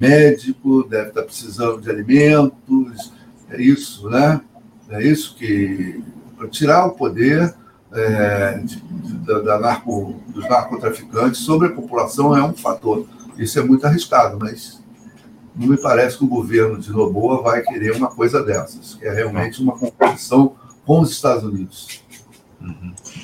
médico, 0.00 0.84
deve 0.84 1.08
estar 1.08 1.22
precisando 1.22 1.80
de 1.80 1.90
alimentos, 1.90 3.12
é 3.50 3.60
isso, 3.60 4.08
né? 4.08 4.40
É 4.88 5.02
isso 5.02 5.34
que 5.36 6.02
para 6.36 6.48
tirar 6.48 6.86
o 6.86 6.92
poder 6.92 7.54
é, 7.92 8.58
de, 8.58 8.80
de, 8.80 9.42
da 9.42 9.58
narco, 9.58 10.20
dos 10.28 10.48
narcotraficantes 10.48 11.40
sobre 11.40 11.68
a 11.68 11.72
população 11.72 12.36
é 12.36 12.42
um 12.42 12.52
fator. 12.52 13.06
Isso 13.36 13.58
é 13.58 13.62
muito 13.62 13.86
arriscado, 13.86 14.38
mas 14.38 14.82
não 15.54 15.68
me 15.68 15.76
parece 15.76 16.18
que 16.18 16.24
o 16.24 16.28
governo 16.28 16.78
de 16.78 16.90
Noboa 16.90 17.42
vai 17.42 17.62
querer 17.62 17.92
uma 17.96 18.08
coisa 18.08 18.42
dessas, 18.42 18.94
que 18.94 19.06
é 19.06 19.12
realmente 19.12 19.62
uma 19.62 19.78
competição 19.78 20.56
com 20.84 21.00
os 21.00 21.10
Estados 21.10 21.44
Unidos. 21.44 22.02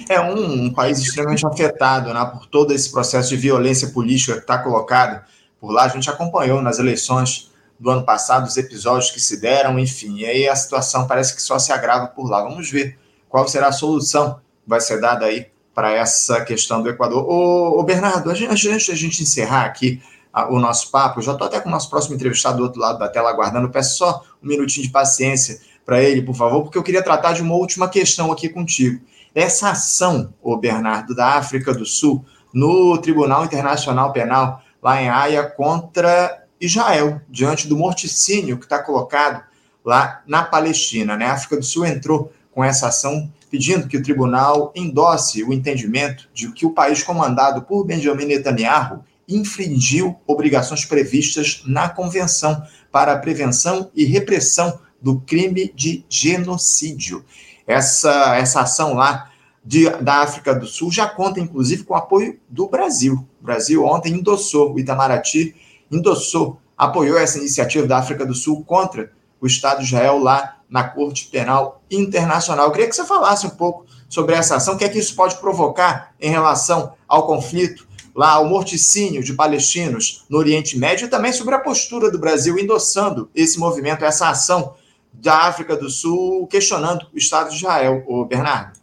É 0.09 0.21
um, 0.21 0.67
um, 0.67 0.73
país 0.73 0.99
extremamente 0.99 1.47
afetado 1.47 2.13
né, 2.13 2.25
por 2.27 2.47
todo 2.47 2.73
esse 2.73 2.91
processo 2.91 3.31
de 3.31 3.37
violência 3.37 3.89
política 3.89 4.35
que 4.35 4.41
está 4.41 4.59
colocado 4.59 5.25
por 5.61 5.71
lá. 5.71 5.85
A 5.85 5.89
gente 5.89 6.09
acompanhou 6.09 6.63
nas 6.63 6.79
eleições 6.79 7.51
do 7.79 7.91
ano 7.91 8.05
passado 8.05 8.47
os 8.47 8.57
episódios 8.57 9.11
que 9.11 9.21
se 9.21 9.41
deram, 9.41 9.79
enfim, 9.79 10.19
e 10.19 10.27
aí 10.27 10.49
a 10.49 10.55
situação 10.55 11.07
parece 11.07 11.35
que 11.35 11.43
só 11.43 11.59
se 11.59 11.73
agrava 11.73 12.09
por 12.09 12.29
lá. 12.29 12.43
Vamos 12.43 12.71
ver 12.71 12.99
qual 13.29 13.47
será 13.49 13.69
a 13.69 13.73
solução 13.73 14.35
que 14.63 14.69
vai 14.69 14.81
ser 14.81 15.01
dada 15.01 15.27
aí 15.27 15.49
para 15.75 15.93
essa 15.93 16.45
questão 16.45 16.83
do 16.83 16.91
Equador. 16.91 17.25
Ô, 17.29 17.79
ô 17.79 17.83
Bernardo, 17.83 18.29
antes 18.31 18.91
a 18.91 18.95
gente 18.95 19.23
encerrar 19.23 19.65
aqui 19.65 20.03
o 20.51 20.59
nosso 20.59 20.91
papo, 20.91 21.19
eu 21.19 21.25
já 21.25 21.33
estou 21.33 21.47
até 21.47 21.59
com 21.61 21.69
o 21.69 21.73
nosso 21.73 21.89
próximo 21.89 22.15
entrevistado 22.15 22.59
do 22.59 22.65
outro 22.65 22.81
lado 22.81 22.99
da 22.99 23.09
tela 23.09 23.31
aguardando, 23.31 23.71
peço 23.71 23.97
só 23.97 24.23
um 24.43 24.49
minutinho 24.49 24.87
de 24.87 24.93
paciência 24.93 25.61
para 25.85 26.03
ele, 26.03 26.23
por 26.23 26.35
favor, 26.35 26.63
porque 26.63 26.79
eu 26.79 26.83
queria 26.83 27.03
tratar 27.03 27.33
de 27.33 27.43
uma 27.43 27.55
última 27.55 27.89
questão 27.89 28.31
aqui 28.31 28.49
contigo. 28.49 29.03
Essa 29.35 29.71
ação, 29.71 30.35
ô 30.43 30.57
Bernardo, 30.57 31.15
da 31.15 31.35
África 31.35 31.73
do 31.73 31.87
Sul, 31.87 32.25
no 32.53 32.99
Tribunal 32.99 33.45
Internacional 33.45 34.13
Penal, 34.13 34.63
lá 34.83 35.03
em 35.03 35.09
Haia, 35.09 35.45
contra 35.45 36.45
Israel, 36.61 37.21
diante 37.29 37.69
do 37.69 37.77
morticínio 37.77 38.59
que 38.59 38.65
está 38.65 38.83
colocado 38.83 39.43
lá 39.85 40.23
na 40.27 40.43
Palestina. 40.43 41.17
Né? 41.17 41.27
A 41.27 41.33
África 41.33 41.57
do 41.57 41.65
Sul 41.65 41.87
entrou 41.87 42.33
com 42.53 42.63
essa 42.63 42.89
ação 42.89 43.31
pedindo 43.51 43.89
que 43.89 43.97
o 43.97 44.03
tribunal 44.03 44.73
endosse 44.77 45.43
o 45.43 45.53
entendimento 45.53 46.29
de 46.33 46.53
que 46.53 46.65
o 46.65 46.71
país 46.71 47.03
comandado 47.03 47.63
por 47.63 47.85
Benjamin 47.85 48.27
Netanyahu 48.27 49.05
infringiu 49.29 50.17
obrigações 50.27 50.85
previstas 50.85 51.63
na 51.67 51.89
Convenção 51.89 52.63
para 52.93 53.13
a 53.13 53.19
Prevenção 53.19 53.91
e 53.95 54.05
Repressão 54.05 54.79
do 55.01 55.21
Crime 55.21 55.73
de 55.75 56.05
Genocídio. 56.09 57.25
Essa, 57.67 58.37
essa 58.37 58.61
ação 58.63 58.95
lá 58.95 59.30
de, 59.65 59.89
da 59.89 60.23
África 60.23 60.55
do 60.55 60.67
Sul 60.67 60.91
já 60.91 61.09
conta, 61.09 61.41
inclusive, 61.41 61.85
com 61.85 61.95
o 61.95 61.97
apoio 61.97 62.39
do 62.49 62.69
Brasil. 62.69 63.27
O 63.41 63.45
Brasil 63.45 63.85
ontem 63.85 64.15
endossou, 64.15 64.75
o 64.75 64.81
Itamaraty 64.81 65.55
endossou, 65.91 66.59
apoiou 66.77 67.19
essa 67.19 67.39
iniciativa 67.39 67.87
da 67.87 67.99
África 67.99 68.25
do 68.25 68.35
Sul 68.35 68.65
contra 68.65 69.13
o 69.41 69.47
Estado 69.47 69.79
de 69.79 69.85
Israel 69.85 70.19
lá 70.19 70.57
na 70.69 70.85
Corte 70.85 71.27
Penal 71.27 71.83
Internacional. 71.91 72.67
Eu 72.67 72.73
queria 72.73 72.89
que 72.89 72.95
você 72.95 73.05
falasse 73.05 73.47
um 73.47 73.51
pouco 73.51 73.87
sobre 74.09 74.35
essa 74.35 74.57
ação, 74.57 74.75
o 74.75 74.79
que 74.79 74.85
é 74.85 74.89
que 74.89 74.99
isso 74.99 75.15
pode 75.15 75.37
provocar 75.37 76.15
em 76.21 76.31
relação 76.31 76.95
ao 77.07 77.27
conflito, 77.27 77.89
lá 78.15 78.33
ao 78.33 78.49
morticínio 78.49 79.23
de 79.23 79.35
palestinos 79.35 80.25
no 80.29 80.39
Oriente 80.39 80.77
Médio 80.77 81.07
e 81.07 81.11
também 81.11 81.33
sobre 81.33 81.55
a 81.55 81.61
postura 81.61 82.11
do 82.11 82.19
Brasil 82.19 82.59
endossando 82.59 83.31
esse 83.35 83.59
movimento, 83.59 84.05
essa 84.05 84.29
ação 84.29 84.75
da 85.13 85.43
África 85.43 85.77
do 85.77 85.89
Sul, 85.89 86.47
questionando 86.47 87.07
o 87.13 87.19
Estado 87.19 87.51
de 87.51 87.57
Israel, 87.57 88.03
o 88.07 88.25
Bernardo. 88.25 88.80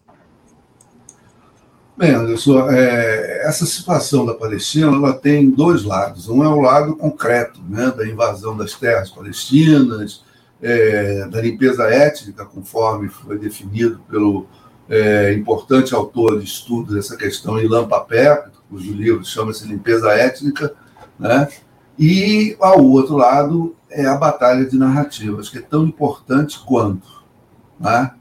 Bem, 1.98 2.12
Anderson, 2.12 2.70
é, 2.70 3.48
essa 3.48 3.66
situação 3.66 4.24
da 4.24 4.36
Palestina 4.36 4.96
ela 4.96 5.14
tem 5.14 5.50
dois 5.50 5.84
lados. 5.84 6.30
Um 6.30 6.44
é 6.44 6.48
o 6.48 6.62
lado 6.62 6.96
concreto, 6.96 7.60
né, 7.68 7.90
da 7.90 8.08
invasão 8.08 8.56
das 8.56 8.76
terras 8.76 9.10
palestinas, 9.10 10.24
é, 10.62 11.28
da 11.28 11.42
limpeza 11.42 11.86
étnica, 11.86 12.46
conforme 12.46 13.10
foi 13.10 13.40
definido 13.40 14.00
pelo 14.08 14.46
é, 14.88 15.34
importante 15.34 15.96
autor 15.96 16.38
de 16.38 16.46
estudos 16.46 16.94
dessa 16.94 17.18
questão, 17.18 17.60
Ilan 17.60 17.88
Papé, 17.88 18.46
cujo 18.70 18.94
livro 18.94 19.26
chama-se 19.26 19.68
Limpeza 19.68 20.12
Étnica, 20.12 20.76
né? 21.18 21.48
e 21.98 22.56
ao 22.60 22.80
outro 22.84 23.18
lado 23.18 23.76
é 23.90 24.06
a 24.06 24.16
batalha 24.16 24.66
de 24.66 24.78
narrativas, 24.78 25.50
que 25.50 25.58
é 25.58 25.62
tão 25.62 25.84
importante 25.86 26.60
quanto. 26.64 27.24
Né? 27.80 28.12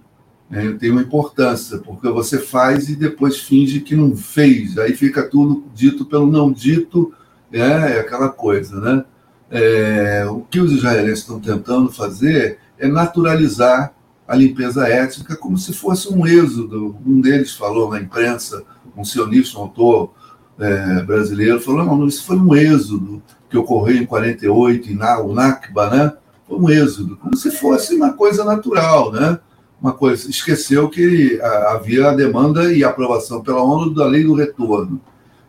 É, 0.51 0.73
tem 0.73 0.91
uma 0.91 1.03
importância, 1.03 1.79
porque 1.79 2.09
você 2.09 2.39
faz 2.39 2.89
e 2.89 2.95
depois 2.95 3.39
finge 3.39 3.81
que 3.81 3.97
não 3.97 4.17
fez, 4.17 4.79
aí 4.79 4.95
fica 4.95 5.29
tudo 5.29 5.65
dito 5.75 6.05
pelo 6.05 6.31
não 6.31 6.53
dito, 6.53 7.13
é, 7.53 7.59
é 7.61 8.01
aquela 8.01 8.29
coisa, 8.29 8.81
né? 8.81 9.05
É, 9.51 10.27
o 10.29 10.41
que 10.43 10.61
os 10.61 10.73
israelenses 10.73 11.21
estão 11.21 11.41
tentando 11.41 11.91
fazer 11.91 12.59
é 12.79 12.87
naturalizar 12.87 13.93
a 14.27 14.35
limpeza 14.35 14.89
étnica 14.89 15.37
como 15.37 15.57
se 15.57 15.73
fosse 15.73 16.13
um 16.13 16.27
êxodo. 16.27 16.97
Um 17.07 17.21
deles 17.21 17.53
falou 17.53 17.91
na 17.91 18.01
imprensa, 18.01 18.63
um 18.97 19.05
sionista, 19.05 19.59
um 19.59 19.63
autor 19.63 20.13
é, 20.59 21.03
brasileiro, 21.03 21.61
falou: 21.61 21.85
não, 21.85 22.07
isso 22.07 22.25
foi 22.25 22.37
um 22.37 22.55
êxodo 22.55 23.23
que 23.49 23.57
ocorreu 23.57 23.97
em 23.97 24.07
48, 24.07 24.95
na 24.95 25.21
o 25.21 25.33
Nakba, 25.33 25.91
né? 25.91 26.13
Foi 26.49 26.59
um 26.59 26.71
êxodo, 26.71 27.17
como 27.17 27.37
se 27.37 27.51
fosse 27.51 27.95
uma 27.95 28.13
coisa 28.13 28.45
natural, 28.45 29.13
né? 29.13 29.39
Uma 29.81 29.93
coisa, 29.93 30.29
esqueceu 30.31 30.89
que 30.89 31.39
havia 31.69 32.09
a 32.09 32.15
demanda 32.15 32.73
e 32.73 32.83
aprovação 32.83 33.43
pela 33.43 33.63
ONU 33.63 33.95
da 33.95 34.07
lei 34.07 34.25
do 34.25 34.35
retorno. 34.35 35.01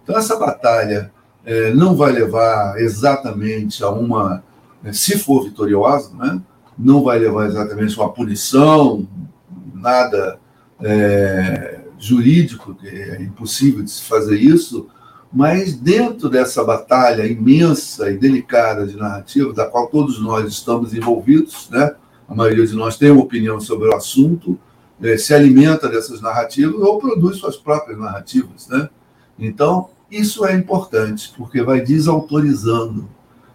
Então, 0.04 0.18
essa 0.18 0.36
batalha 0.36 1.12
é, 1.46 1.74
não 1.74 1.96
vai 1.96 2.12
levar 2.12 2.80
exatamente 2.80 3.84
a 3.84 3.90
uma, 3.90 4.44
né, 4.84 4.92
se 4.92 5.18
for 5.18 5.46
vitoriosa, 5.46 6.14
né? 6.14 6.42
não 6.78 7.04
vai 7.04 7.18
levar 7.18 7.48
exatamente 7.48 7.98
a 7.98 8.04
uma 8.04 8.14
punição, 8.14 9.08
nada 9.74 10.40
é, 10.82 11.80
jurídico, 11.98 12.78
é 12.84 13.22
impossível 13.22 13.84
de 13.84 13.90
se 13.90 14.04
fazer 14.04 14.38
isso, 14.38 14.88
mas 15.32 15.76
dentro 15.76 16.30
dessa 16.30 16.64
batalha 16.64 17.26
imensa 17.26 18.12
e 18.12 18.18
delicada 18.18 18.86
de 18.86 18.96
narrativa, 18.96 19.54
da 19.54 19.66
qual 19.66 19.88
todos 19.88 20.22
nós 20.22 20.48
estamos 20.48 20.94
envolvidos, 20.94 21.70
né? 21.70 21.96
A 22.28 22.36
maioria 22.36 22.66
de 22.66 22.76
nós 22.76 22.98
tem 22.98 23.12
uma 23.12 23.24
opinião 23.24 23.60
sobre 23.60 23.88
o 23.88 23.96
assunto, 23.96 24.60
é, 25.02 25.18
se 25.18 25.34
alimenta 25.34 25.88
dessas 25.88 26.22
narrativas 26.22 26.82
ou 26.82 27.00
produz 27.00 27.38
suas 27.38 27.56
próprias 27.56 27.98
narrativas. 27.98 28.68
Né? 28.68 28.90
Então, 29.38 29.90
isso 30.10 30.46
é 30.46 30.54
importante, 30.54 31.34
porque 31.38 31.62
vai 31.62 31.82
desautorizando. 31.82 33.08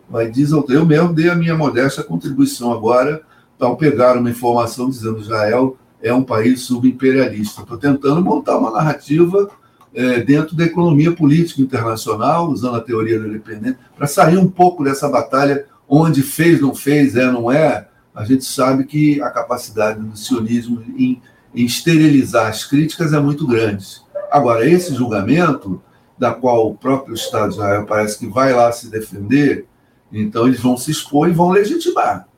Vai 0.08 0.28
desautorizando. 0.28 0.85
Eu 0.85 0.87
mesmo 0.87 1.14
dei 1.14 1.28
a 1.28 1.35
minha 1.35 1.56
modesta 1.56 2.02
contribuição 2.02 2.72
agora 2.72 3.22
ao 3.58 3.76
pegar 3.76 4.16
uma 4.16 4.30
informação 4.30 4.90
dizendo 4.90 5.16
que 5.16 5.22
Israel 5.22 5.76
é 6.02 6.12
um 6.12 6.24
país 6.24 6.62
subimperialista. 6.62 7.62
Estou 7.62 7.78
tentando 7.78 8.20
montar 8.20 8.58
uma 8.58 8.72
narrativa 8.72 9.48
é, 9.94 10.20
dentro 10.20 10.56
da 10.56 10.64
economia 10.64 11.12
política 11.12 11.62
internacional, 11.62 12.50
usando 12.50 12.76
a 12.76 12.80
teoria 12.80 13.20
da 13.20 13.28
independência, 13.28 13.78
para 13.96 14.06
sair 14.06 14.37
um 14.37 14.48
pouco 14.48 14.82
dessa 14.82 15.08
batalha 15.08 15.66
onde 15.88 16.22
fez, 16.22 16.61
não 16.61 16.74
fez, 16.74 17.14
é, 17.14 17.30
não 17.30 17.52
é. 17.52 17.88
A 18.14 18.25
gente 18.25 18.44
sabe 18.44 18.85
que 18.85 19.20
a 19.22 19.31
capacidade 19.31 20.01
do 20.01 20.16
sionismo 20.16 20.83
em, 20.96 21.20
em 21.55 21.64
esterilizar 21.64 22.48
as 22.48 22.64
críticas 22.64 23.12
é 23.12 23.20
muito 23.20 23.46
grande. 23.46 24.03
Agora, 24.31 24.68
esse 24.68 24.94
julgamento, 24.94 25.83
da 26.18 26.33
qual 26.33 26.70
o 26.70 26.77
próprio 26.77 27.14
Estado 27.14 27.48
de 27.48 27.55
Israel 27.55 27.87
parece 27.87 28.18
que 28.18 28.27
vai 28.27 28.53
lá 28.53 28.70
se 28.70 28.90
defender, 28.90 29.66
então 30.12 30.46
eles 30.46 30.61
vão 30.61 30.77
se 30.77 30.90
expor 30.90 31.29
e 31.29 31.33
vão 31.33 31.51
legitimar. 31.51 32.29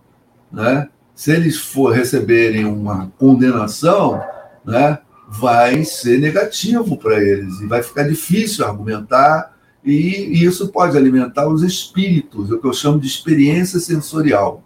Né? 0.51 0.89
Se 1.15 1.33
eles 1.33 1.57
for 1.57 1.93
receberem 1.93 2.65
uma 2.65 3.13
condenação, 3.19 4.23
né, 4.65 4.99
vai 5.29 5.85
ser 5.85 6.19
negativo 6.21 6.97
para 6.97 7.21
eles 7.21 7.61
e 7.61 7.67
vai 7.67 7.83
ficar 7.83 8.05
difícil 8.05 8.65
argumentar 8.65 9.55
e, 9.85 10.45
isso 10.45 10.69
pode 10.69 10.97
alimentar 10.97 11.47
os 11.47 11.63
espíritos, 11.63 12.51
o 12.51 12.59
que 12.59 12.67
eu 12.67 12.73
chamo 12.73 12.99
de 12.99 13.07
experiência 13.07 13.79
sensorial, 13.79 14.65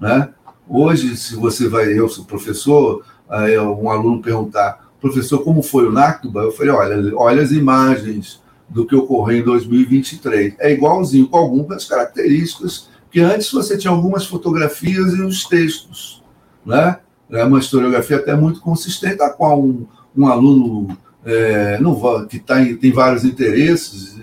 né? 0.00 0.30
Hoje, 0.68 1.16
se 1.16 1.36
você 1.36 1.68
vai, 1.68 1.98
eu 1.98 2.08
sou 2.08 2.24
professor, 2.24 3.04
um 3.28 3.90
aluno 3.90 4.22
perguntar, 4.22 4.90
professor, 5.00 5.42
como 5.42 5.62
foi 5.62 5.86
o 5.86 5.92
Nakba? 5.92 6.42
Eu 6.42 6.52
falei, 6.52 6.72
olha, 6.72 7.16
olha 7.16 7.42
as 7.42 7.52
imagens 7.52 8.42
do 8.68 8.84
que 8.84 8.94
ocorreu 8.94 9.38
em 9.38 9.44
2023. 9.44 10.54
É 10.58 10.72
igualzinho, 10.72 11.28
com 11.28 11.36
algumas 11.36 11.84
características 11.84 12.88
que 13.10 13.20
antes 13.20 13.52
você 13.52 13.78
tinha 13.78 13.92
algumas 13.92 14.26
fotografias 14.26 15.14
e 15.14 15.22
os 15.22 15.44
textos, 15.44 16.22
né? 16.64 16.98
É 17.30 17.44
uma 17.44 17.58
historiografia 17.58 18.18
até 18.18 18.34
muito 18.36 18.60
consistente, 18.60 19.22
a 19.22 19.30
qual 19.30 19.60
um, 19.60 19.86
um 20.16 20.26
aluno 20.26 20.96
é, 21.24 21.78
não 21.80 22.26
que 22.26 22.38
tá 22.38 22.60
em, 22.60 22.76
tem 22.76 22.92
vários 22.92 23.24
interesses 23.24 24.16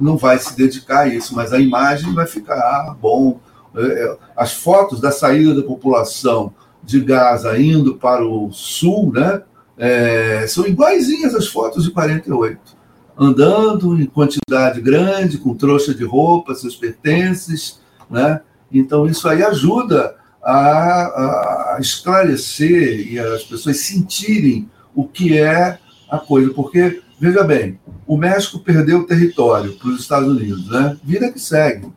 não 0.00 0.16
vai 0.16 0.38
se 0.38 0.56
dedicar 0.56 1.00
a 1.00 1.08
isso, 1.08 1.34
mas 1.34 1.52
a 1.52 1.58
imagem 1.58 2.12
vai 2.12 2.26
ficar 2.26 2.56
ah, 2.56 2.96
bom. 3.00 3.40
É, 3.76 4.16
as 4.36 4.52
fotos 4.52 5.00
da 5.00 5.10
saída 5.10 5.54
da 5.54 5.62
população 5.62 6.54
de 6.82 7.00
Gaza 7.00 7.58
indo 7.58 7.96
para 7.96 8.24
o 8.24 8.50
sul, 8.52 9.12
né, 9.12 9.42
é, 9.76 10.46
são 10.46 10.66
iguaizinhas 10.66 11.34
às 11.34 11.48
fotos 11.48 11.84
de 11.84 11.90
48. 11.90 12.76
Andando 13.18 14.00
em 14.00 14.06
quantidade 14.06 14.80
grande, 14.80 15.38
com 15.38 15.54
trouxa 15.54 15.94
de 15.94 16.04
roupa, 16.04 16.54
seus 16.54 16.76
pertences, 16.76 17.80
né? 18.10 18.40
Então 18.70 19.06
isso 19.06 19.28
aí 19.28 19.42
ajuda 19.42 20.16
a, 20.42 21.74
a 21.74 21.78
esclarecer 21.80 23.10
e 23.10 23.18
as 23.18 23.42
pessoas 23.42 23.78
sentirem 23.78 24.70
o 24.94 25.06
que 25.06 25.36
é 25.36 25.78
a 26.10 26.18
coisa. 26.18 26.52
Porque, 26.52 27.02
veja 27.18 27.42
bem, 27.42 27.80
o 28.06 28.16
México 28.16 28.58
perdeu 28.60 29.00
o 29.00 29.06
território 29.06 29.72
para 29.74 29.88
os 29.88 30.00
Estados 30.00 30.28
Unidos, 30.28 30.68
né? 30.70 30.96
Vida 31.02 31.32
que 31.32 31.40
segue. 31.40 31.90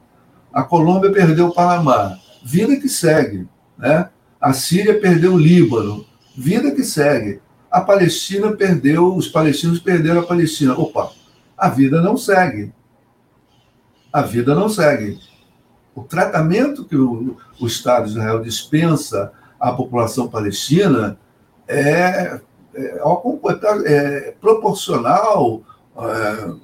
A 0.53 0.63
Colômbia 0.63 1.11
perdeu 1.11 1.47
o 1.47 1.53
Panamá. 1.53 2.17
Vida 2.43 2.75
que 2.77 2.89
segue. 2.89 3.47
Né? 3.77 4.09
A 4.39 4.53
Síria 4.53 4.99
perdeu 4.99 5.33
o 5.33 5.39
Líbano. 5.39 6.05
Vida 6.35 6.71
que 6.71 6.83
segue. 6.83 7.41
A 7.69 7.81
Palestina 7.81 8.51
perdeu, 8.51 9.15
os 9.15 9.27
palestinos 9.27 9.79
perderam 9.79 10.21
a 10.21 10.25
Palestina. 10.25 10.73
Opa, 10.73 11.11
a 11.57 11.69
vida 11.69 12.01
não 12.01 12.17
segue. 12.17 12.73
A 14.11 14.21
vida 14.21 14.55
não 14.55 14.67
segue 14.67 15.19
o 15.99 16.03
tratamento 16.03 16.85
que 16.85 16.95
o, 16.95 17.35
o 17.59 17.67
Estado 17.67 18.05
de 18.05 18.11
Israel 18.11 18.41
dispensa 18.41 19.33
à 19.59 19.73
população 19.73 20.29
palestina 20.29 21.19
é, 21.67 22.39
é, 22.73 23.01
é 23.85 24.31
proporcional, 24.39 25.61
é, 25.61 25.68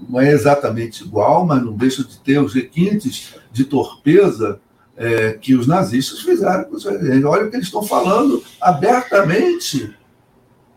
não 0.09 0.19
é 0.19 0.31
exatamente 0.31 1.03
igual, 1.03 1.45
mas 1.45 1.61
não 1.61 1.73
deixa 1.73 2.03
de 2.03 2.17
ter 2.19 2.39
os 2.39 2.53
requintes 2.53 3.35
de 3.51 3.65
torpeza 3.65 4.59
é, 4.97 5.33
que 5.33 5.55
os 5.55 5.67
nazistas 5.67 6.21
fizeram 6.21 6.63
com 6.65 6.75
os. 6.75 6.85
Olha 6.85 7.45
o 7.45 7.49
que 7.49 7.55
eles 7.55 7.67
estão 7.67 7.83
falando 7.83 8.41
abertamente. 8.61 9.93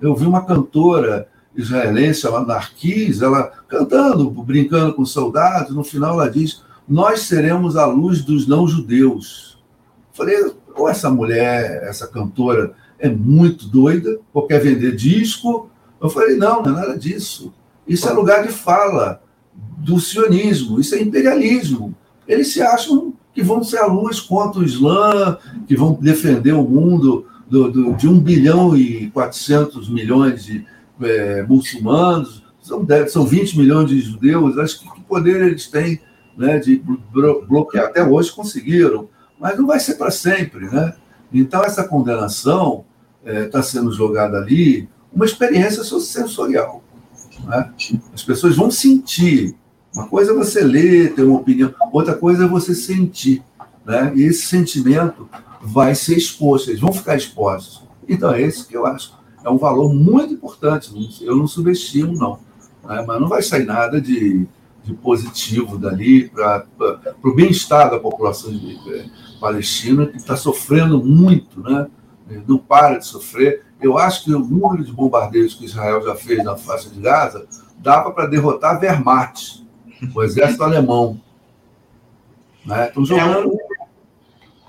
Eu 0.01 0.14
vi 0.14 0.27
uma 0.27 0.44
cantora 0.44 1.29
israelense 1.57 2.21
chamada 2.21 2.47
Narquis, 2.47 3.23
ela 3.23 3.53
cantando, 3.68 4.31
brincando 4.31 4.94
com 4.94 5.05
soldados, 5.05 5.75
no 5.75 5.83
final 5.83 6.14
ela 6.14 6.31
diz 6.31 6.62
nós 6.88 7.23
seremos 7.23 7.77
a 7.77 7.85
luz 7.85 8.25
dos 8.25 8.47
não-judeus. 8.47 9.59
Falei, 10.12 10.53
ou 10.75 10.88
essa 10.88 11.11
mulher, 11.11 11.83
essa 11.83 12.07
cantora, 12.07 12.73
é 12.99 13.11
muito 13.11 13.68
doida, 13.68 14.18
porque 14.33 14.55
quer 14.55 14.61
vender 14.61 14.97
disco. 14.97 15.71
Eu 16.01 16.09
falei, 16.09 16.37
não, 16.37 16.62
não 16.62 16.73
é 16.73 16.81
nada 16.81 16.99
disso. 16.99 17.53
Isso 17.88 18.09
é 18.09 18.12
lugar 18.12 18.46
de 18.46 18.53
fala 18.53 19.22
do 19.79 19.98
sionismo, 19.98 20.79
isso 20.79 20.94
é 20.94 21.01
imperialismo. 21.01 21.94
Eles 22.27 22.53
se 22.53 22.61
acham 22.61 23.14
que 23.33 23.42
vão 23.42 23.62
ser 23.62 23.79
a 23.79 23.87
luz 23.87 24.20
contra 24.20 24.61
o 24.61 24.64
Islã, 24.64 25.38
que 25.66 25.77
vão 25.77 25.94
defender 25.94 26.53
o 26.53 26.62
mundo 26.62 27.27
do, 27.48 27.70
do, 27.70 27.94
de 27.94 28.07
1 28.07 28.20
bilhão 28.20 28.77
e 28.77 29.11
400 29.11 29.88
milhões 29.88 30.44
de 30.44 30.66
é, 31.01 31.42
muçulmanos, 31.44 32.42
são, 32.61 32.87
são 33.09 33.27
20 33.27 33.57
milhões 33.57 33.88
de 33.88 34.01
judeus, 34.01 34.59
acho 34.59 34.81
que, 34.81 34.90
que 34.92 35.01
poder 35.03 35.40
eles 35.42 35.68
têm 35.68 36.01
né, 36.37 36.59
de 36.59 36.83
bloquear. 37.48 37.87
Até 37.87 38.05
hoje 38.05 38.33
conseguiram, 38.33 39.09
mas 39.38 39.59
não 39.59 39.66
vai 39.66 39.81
ser 39.81 39.94
para 39.94 40.11
sempre. 40.11 40.66
Né? 40.66 40.94
Então, 41.33 41.64
essa 41.64 41.85
condenação 41.85 42.85
está 43.24 43.61
é, 43.61 43.62
sendo 43.62 43.90
jogada 43.92 44.37
ali, 44.37 44.88
uma 45.12 45.24
experiência 45.24 45.83
sensorial. 45.83 46.83
Né? 47.49 47.73
As 48.13 48.23
pessoas 48.23 48.55
vão 48.55 48.71
sentir 48.71 49.57
uma 49.95 50.07
coisa 50.07 50.33
é 50.33 50.35
você 50.35 50.63
ler, 50.63 51.15
ter 51.15 51.23
uma 51.23 51.39
opinião, 51.39 51.75
outra 51.93 52.15
coisa 52.15 52.45
é 52.45 52.49
você 52.49 52.75
sentir. 52.75 53.43
Né? 53.85 54.13
E 54.15 54.23
esse 54.23 54.47
sentimento 54.47 55.29
vai 55.61 55.95
ser 55.95 56.17
exposto, 56.17 56.71
eles 56.71 56.81
vão 56.81 56.93
ficar 56.93 57.17
expostos. 57.17 57.83
Então, 58.09 58.33
é 58.33 58.41
esse 58.41 58.67
que 58.67 58.77
eu 58.77 58.87
acho. 58.87 59.17
É 59.45 59.51
um 59.51 59.59
valor 59.59 59.93
muito 59.93 60.35
importante, 60.35 60.93
eu 61.23 61.37
não 61.37 61.47
subestimo, 61.47 62.13
não. 62.13 62.39
Né? 62.85 63.05
Mas 63.07 63.21
não 63.21 63.29
vai 63.29 63.43
sair 63.43 63.65
nada 63.65 64.01
de, 64.01 64.47
de 64.85 64.95
positivo 64.95 65.79
dali 65.79 66.29
para 66.29 66.67
o 67.23 67.35
bem-estar 67.35 67.91
da 67.91 67.99
população 67.99 68.53
de, 68.53 68.77
de, 68.85 69.11
palestina, 69.41 70.07
que 70.07 70.17
está 70.17 70.37
sofrendo 70.37 71.03
muito, 71.03 71.61
né? 71.61 71.87
não 72.47 72.59
para 72.59 72.99
de 72.99 73.07
sofrer. 73.07 73.65
Eu 73.81 73.97
acho 73.97 74.25
que 74.25 74.35
o 74.35 74.38
número 74.38 74.85
de 74.85 74.93
bombardeios 74.93 75.55
que 75.55 75.64
Israel 75.64 76.03
já 76.03 76.14
fez 76.14 76.43
na 76.43 76.57
faixa 76.57 76.91
de 76.91 77.01
Gaza 77.01 77.47
dava 77.77 78.11
para 78.11 78.27
derrotar 78.27 78.77
a 78.77 78.79
Wehrmacht, 78.79 79.64
o 80.14 80.23
exército 80.23 80.64
alemão. 80.64 81.21
Né? 82.64 82.88
Estão 82.88 83.05
jogando. 83.05 83.57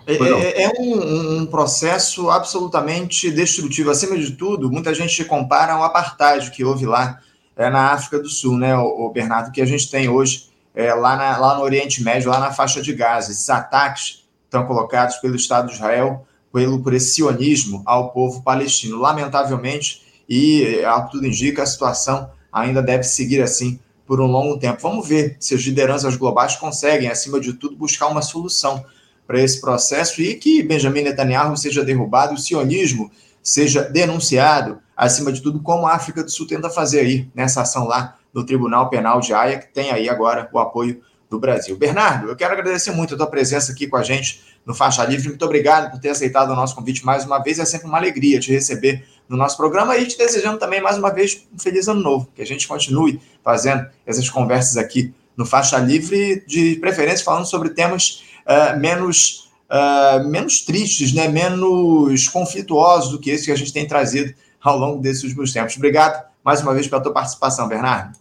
É, 0.05 0.13
um, 0.13 0.39
é, 0.39 0.63
é 0.63 0.71
um, 0.79 1.37
um, 1.39 1.45
processo 1.45 2.29
absolutamente 2.29 3.29
destrutivo. 3.29 3.91
Acima 3.91 4.17
de 4.17 4.31
tudo, 4.31 4.71
muita 4.71 4.93
gente 4.93 5.23
compara 5.25 5.73
ao 5.73 5.83
apartheid 5.83 6.49
que 6.49 6.63
houve 6.63 6.85
lá 6.85 7.19
é, 7.55 7.69
na 7.69 7.91
África 7.91 8.19
do 8.19 8.29
Sul, 8.29 8.57
né, 8.57 8.75
o, 8.75 9.05
o 9.05 9.11
Bernardo, 9.11 9.51
que 9.51 9.61
a 9.61 9.65
gente 9.65 9.91
tem 9.91 10.09
hoje 10.09 10.49
é, 10.73 10.93
lá, 10.93 11.15
na, 11.15 11.37
lá 11.37 11.57
no 11.57 11.63
Oriente 11.63 12.01
Médio, 12.01 12.31
lá 12.31 12.39
na 12.39 12.51
faixa 12.51 12.81
de 12.81 12.93
Gaza. 12.93 13.31
Esses 13.31 13.49
ataques 13.49 14.27
estão 14.45 14.65
colocados 14.65 15.17
pelo 15.17 15.35
Estado 15.35 15.67
de 15.67 15.73
Israel, 15.73 16.25
pelo, 16.51 16.81
por 16.81 16.93
esse 16.93 17.15
sionismo 17.15 17.81
ao 17.85 18.11
povo 18.11 18.41
palestino. 18.41 18.97
Lamentavelmente, 18.97 20.01
e 20.27 20.83
ao 20.85 21.05
que 21.05 21.11
tudo 21.11 21.27
indica, 21.27 21.63
a 21.63 21.65
situação 21.65 22.29
ainda 22.51 22.81
deve 22.81 23.03
seguir 23.03 23.41
assim 23.41 23.79
por 24.05 24.19
um 24.19 24.25
longo 24.25 24.57
tempo. 24.57 24.81
Vamos 24.81 25.07
ver 25.07 25.37
se 25.39 25.53
as 25.53 25.61
lideranças 25.61 26.15
globais 26.15 26.55
conseguem, 26.55 27.09
acima 27.09 27.39
de 27.39 27.53
tudo, 27.53 27.75
buscar 27.75 28.07
uma 28.07 28.21
solução 28.21 28.83
para 29.27 29.39
esse 29.39 29.61
processo 29.61 30.21
e 30.21 30.33
que 30.33 30.63
Benjamin 30.63 31.03
Netanyahu 31.03 31.55
seja 31.55 31.85
derrubado, 31.85 32.33
o 32.33 32.37
sionismo 32.37 33.11
seja 33.43 33.83
denunciado, 33.83 34.79
acima 34.97 35.31
de 35.31 35.41
tudo, 35.41 35.61
como 35.61 35.85
a 35.85 35.93
África 35.93 36.23
do 36.23 36.31
Sul 36.31 36.47
tenta 36.47 36.69
fazer 36.69 37.01
aí 37.01 37.29
nessa 37.35 37.61
ação 37.61 37.87
lá 37.87 38.17
no 38.33 38.43
Tribunal 38.43 38.89
Penal 38.89 39.19
de 39.19 39.33
Haia, 39.33 39.59
que 39.59 39.71
tem 39.71 39.91
aí 39.91 40.09
agora 40.09 40.49
o 40.51 40.59
apoio 40.59 41.01
do 41.29 41.39
Brasil. 41.39 41.77
Bernardo, 41.77 42.27
eu 42.27 42.35
quero 42.35 42.53
agradecer 42.53 42.91
muito 42.91 43.13
a 43.13 43.17
tua 43.17 43.27
presença 43.27 43.71
aqui 43.71 43.85
com 43.85 43.97
a 43.97 44.03
gente 44.03 44.48
no 44.69 44.75
Faixa 44.75 45.03
Livre. 45.03 45.29
Muito 45.29 45.43
obrigado 45.43 45.89
por 45.89 45.99
ter 45.99 46.09
aceitado 46.09 46.51
o 46.51 46.55
nosso 46.55 46.75
convite 46.75 47.03
mais 47.03 47.25
uma 47.25 47.39
vez. 47.39 47.57
É 47.57 47.65
sempre 47.65 47.87
uma 47.87 47.97
alegria 47.97 48.39
te 48.39 48.51
receber 48.51 49.03
no 49.27 49.35
nosso 49.35 49.57
programa 49.57 49.97
e 49.97 50.05
te 50.05 50.15
desejando 50.15 50.59
também 50.59 50.79
mais 50.79 50.95
uma 50.95 51.09
vez 51.09 51.43
um 51.51 51.57
feliz 51.57 51.87
ano 51.87 51.99
novo, 52.01 52.29
que 52.35 52.41
a 52.43 52.45
gente 52.45 52.67
continue 52.67 53.19
fazendo 53.43 53.87
essas 54.05 54.29
conversas 54.29 54.77
aqui 54.77 55.11
no 55.35 55.43
Faixa 55.43 55.79
Livre, 55.79 56.43
de 56.45 56.75
preferência 56.75 57.25
falando 57.25 57.45
sobre 57.45 57.71
temas 57.71 58.23
uh, 58.45 58.79
menos, 58.79 59.49
uh, 59.71 60.29
menos 60.29 60.61
tristes, 60.61 61.13
né? 61.13 61.27
menos 61.27 62.27
conflituosos 62.27 63.09
do 63.09 63.17
que 63.17 63.31
esse 63.31 63.45
que 63.45 63.51
a 63.51 63.57
gente 63.57 63.73
tem 63.73 63.87
trazido 63.87 64.35
ao 64.61 64.77
longo 64.77 65.01
desses 65.01 65.23
últimos 65.23 65.51
tempos. 65.51 65.77
Obrigado 65.77 66.23
mais 66.45 66.61
uma 66.61 66.75
vez 66.75 66.87
pela 66.87 67.01
tua 67.01 67.11
participação, 67.11 67.67
Bernardo. 67.67 68.15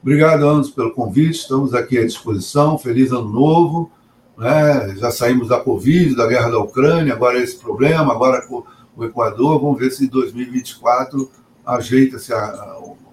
Obrigado, 0.00 0.48
Anderson, 0.48 0.72
pelo 0.72 0.92
convite. 0.92 1.40
Estamos 1.40 1.74
aqui 1.74 1.98
à 1.98 2.06
disposição. 2.06 2.78
Feliz 2.78 3.10
ano 3.10 3.28
novo. 3.28 3.90
Né? 4.42 4.96
Já 4.96 5.12
saímos 5.12 5.48
da 5.48 5.60
Covid, 5.60 6.16
da 6.16 6.26
guerra 6.26 6.50
da 6.50 6.58
Ucrânia, 6.58 7.14
agora 7.14 7.38
esse 7.38 7.56
problema, 7.56 8.12
agora 8.12 8.44
o 8.96 9.04
Equador. 9.04 9.60
Vamos 9.60 9.78
ver 9.78 9.92
se 9.92 10.04
em 10.04 10.08
2024 10.08 11.30
ajeita-se 11.64 12.32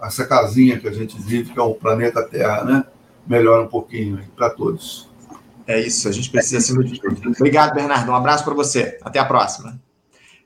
essa 0.01 0.25
casinha 0.25 0.79
que 0.79 0.87
a 0.87 0.91
gente 0.91 1.21
vive, 1.21 1.53
que 1.53 1.59
é 1.59 1.61
o 1.61 1.75
planeta 1.75 2.23
Terra, 2.23 2.63
né? 2.63 2.83
Melhora 3.27 3.61
um 3.61 3.67
pouquinho 3.67 4.19
para 4.35 4.49
todos. 4.49 5.07
É 5.67 5.79
isso, 5.79 6.09
a 6.09 6.11
gente 6.11 6.31
precisa 6.31 6.59
ser 6.61 6.73
muito. 6.73 6.99
Obrigado, 7.37 7.75
Bernardo. 7.75 8.11
Um 8.11 8.15
abraço 8.15 8.43
para 8.43 8.55
você. 8.55 8.97
Até 9.03 9.19
a 9.19 9.25
próxima. 9.25 9.79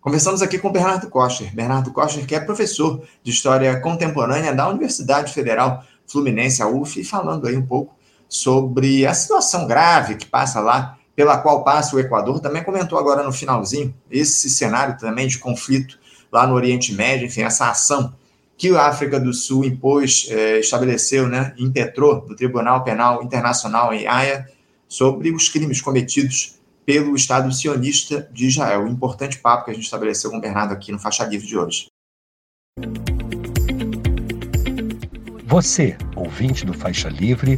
Conversamos 0.01 0.41
aqui 0.41 0.59
com 0.59 0.69
Bernardo 0.69 1.09
Kocher. 1.09 1.55
Bernardo 1.55 1.93
Kocher, 1.93 2.25
que 2.27 2.35
é 2.35 2.41
professor 2.41 3.01
de 3.23 3.31
História 3.31 3.79
Contemporânea 3.79 4.53
da 4.53 4.67
Universidade 4.67 5.31
Federal 5.31 5.81
Fluminense, 6.05 6.61
a 6.61 6.67
UF, 6.67 7.01
falando 7.05 7.47
aí 7.47 7.55
um 7.55 7.65
pouco 7.65 7.95
sobre 8.27 9.05
a 9.05 9.13
situação 9.13 9.67
grave 9.67 10.15
que 10.15 10.25
passa 10.25 10.59
lá, 10.59 10.97
pela 11.15 11.37
qual 11.37 11.63
passa 11.63 11.95
o 11.95 11.99
Equador. 11.99 12.39
Também 12.39 12.63
comentou 12.63 12.97
agora 12.97 13.23
no 13.23 13.31
finalzinho 13.31 13.93
esse 14.09 14.49
cenário 14.49 14.97
também 14.97 15.27
de 15.27 15.37
conflito 15.37 15.99
lá 16.31 16.47
no 16.47 16.55
Oriente 16.55 16.93
Médio, 16.93 17.27
enfim, 17.27 17.41
essa 17.41 17.69
ação 17.69 18.13
que 18.57 18.75
a 18.75 18.87
África 18.87 19.19
do 19.19 19.33
Sul 19.33 19.65
impôs, 19.65 20.27
é, 20.29 20.59
estabeleceu, 20.59 21.27
né, 21.27 21.53
impetrou 21.57 22.25
no 22.27 22.35
Tribunal 22.35 22.83
Penal 22.83 23.23
Internacional 23.23 23.93
em 23.93 24.07
Haia 24.07 24.47
sobre 24.87 25.31
os 25.31 25.49
crimes 25.49 25.81
cometidos 25.81 26.59
pelo 26.85 27.15
Estado 27.15 27.51
sionista 27.51 28.27
de 28.31 28.47
Israel. 28.47 28.83
Um 28.83 28.89
importante 28.89 29.37
papo 29.39 29.65
que 29.65 29.71
a 29.71 29.73
gente 29.73 29.85
estabeleceu 29.85 30.31
com 30.31 30.37
o 30.37 30.41
Bernardo 30.41 30.73
aqui 30.73 30.91
no 30.91 30.99
Faixa 30.99 31.23
Livre 31.23 31.47
de 31.47 31.57
hoje. 31.57 31.87
Você, 35.45 35.95
ouvinte 36.15 36.65
do 36.65 36.73
Faixa 36.73 37.09
Livre, 37.09 37.57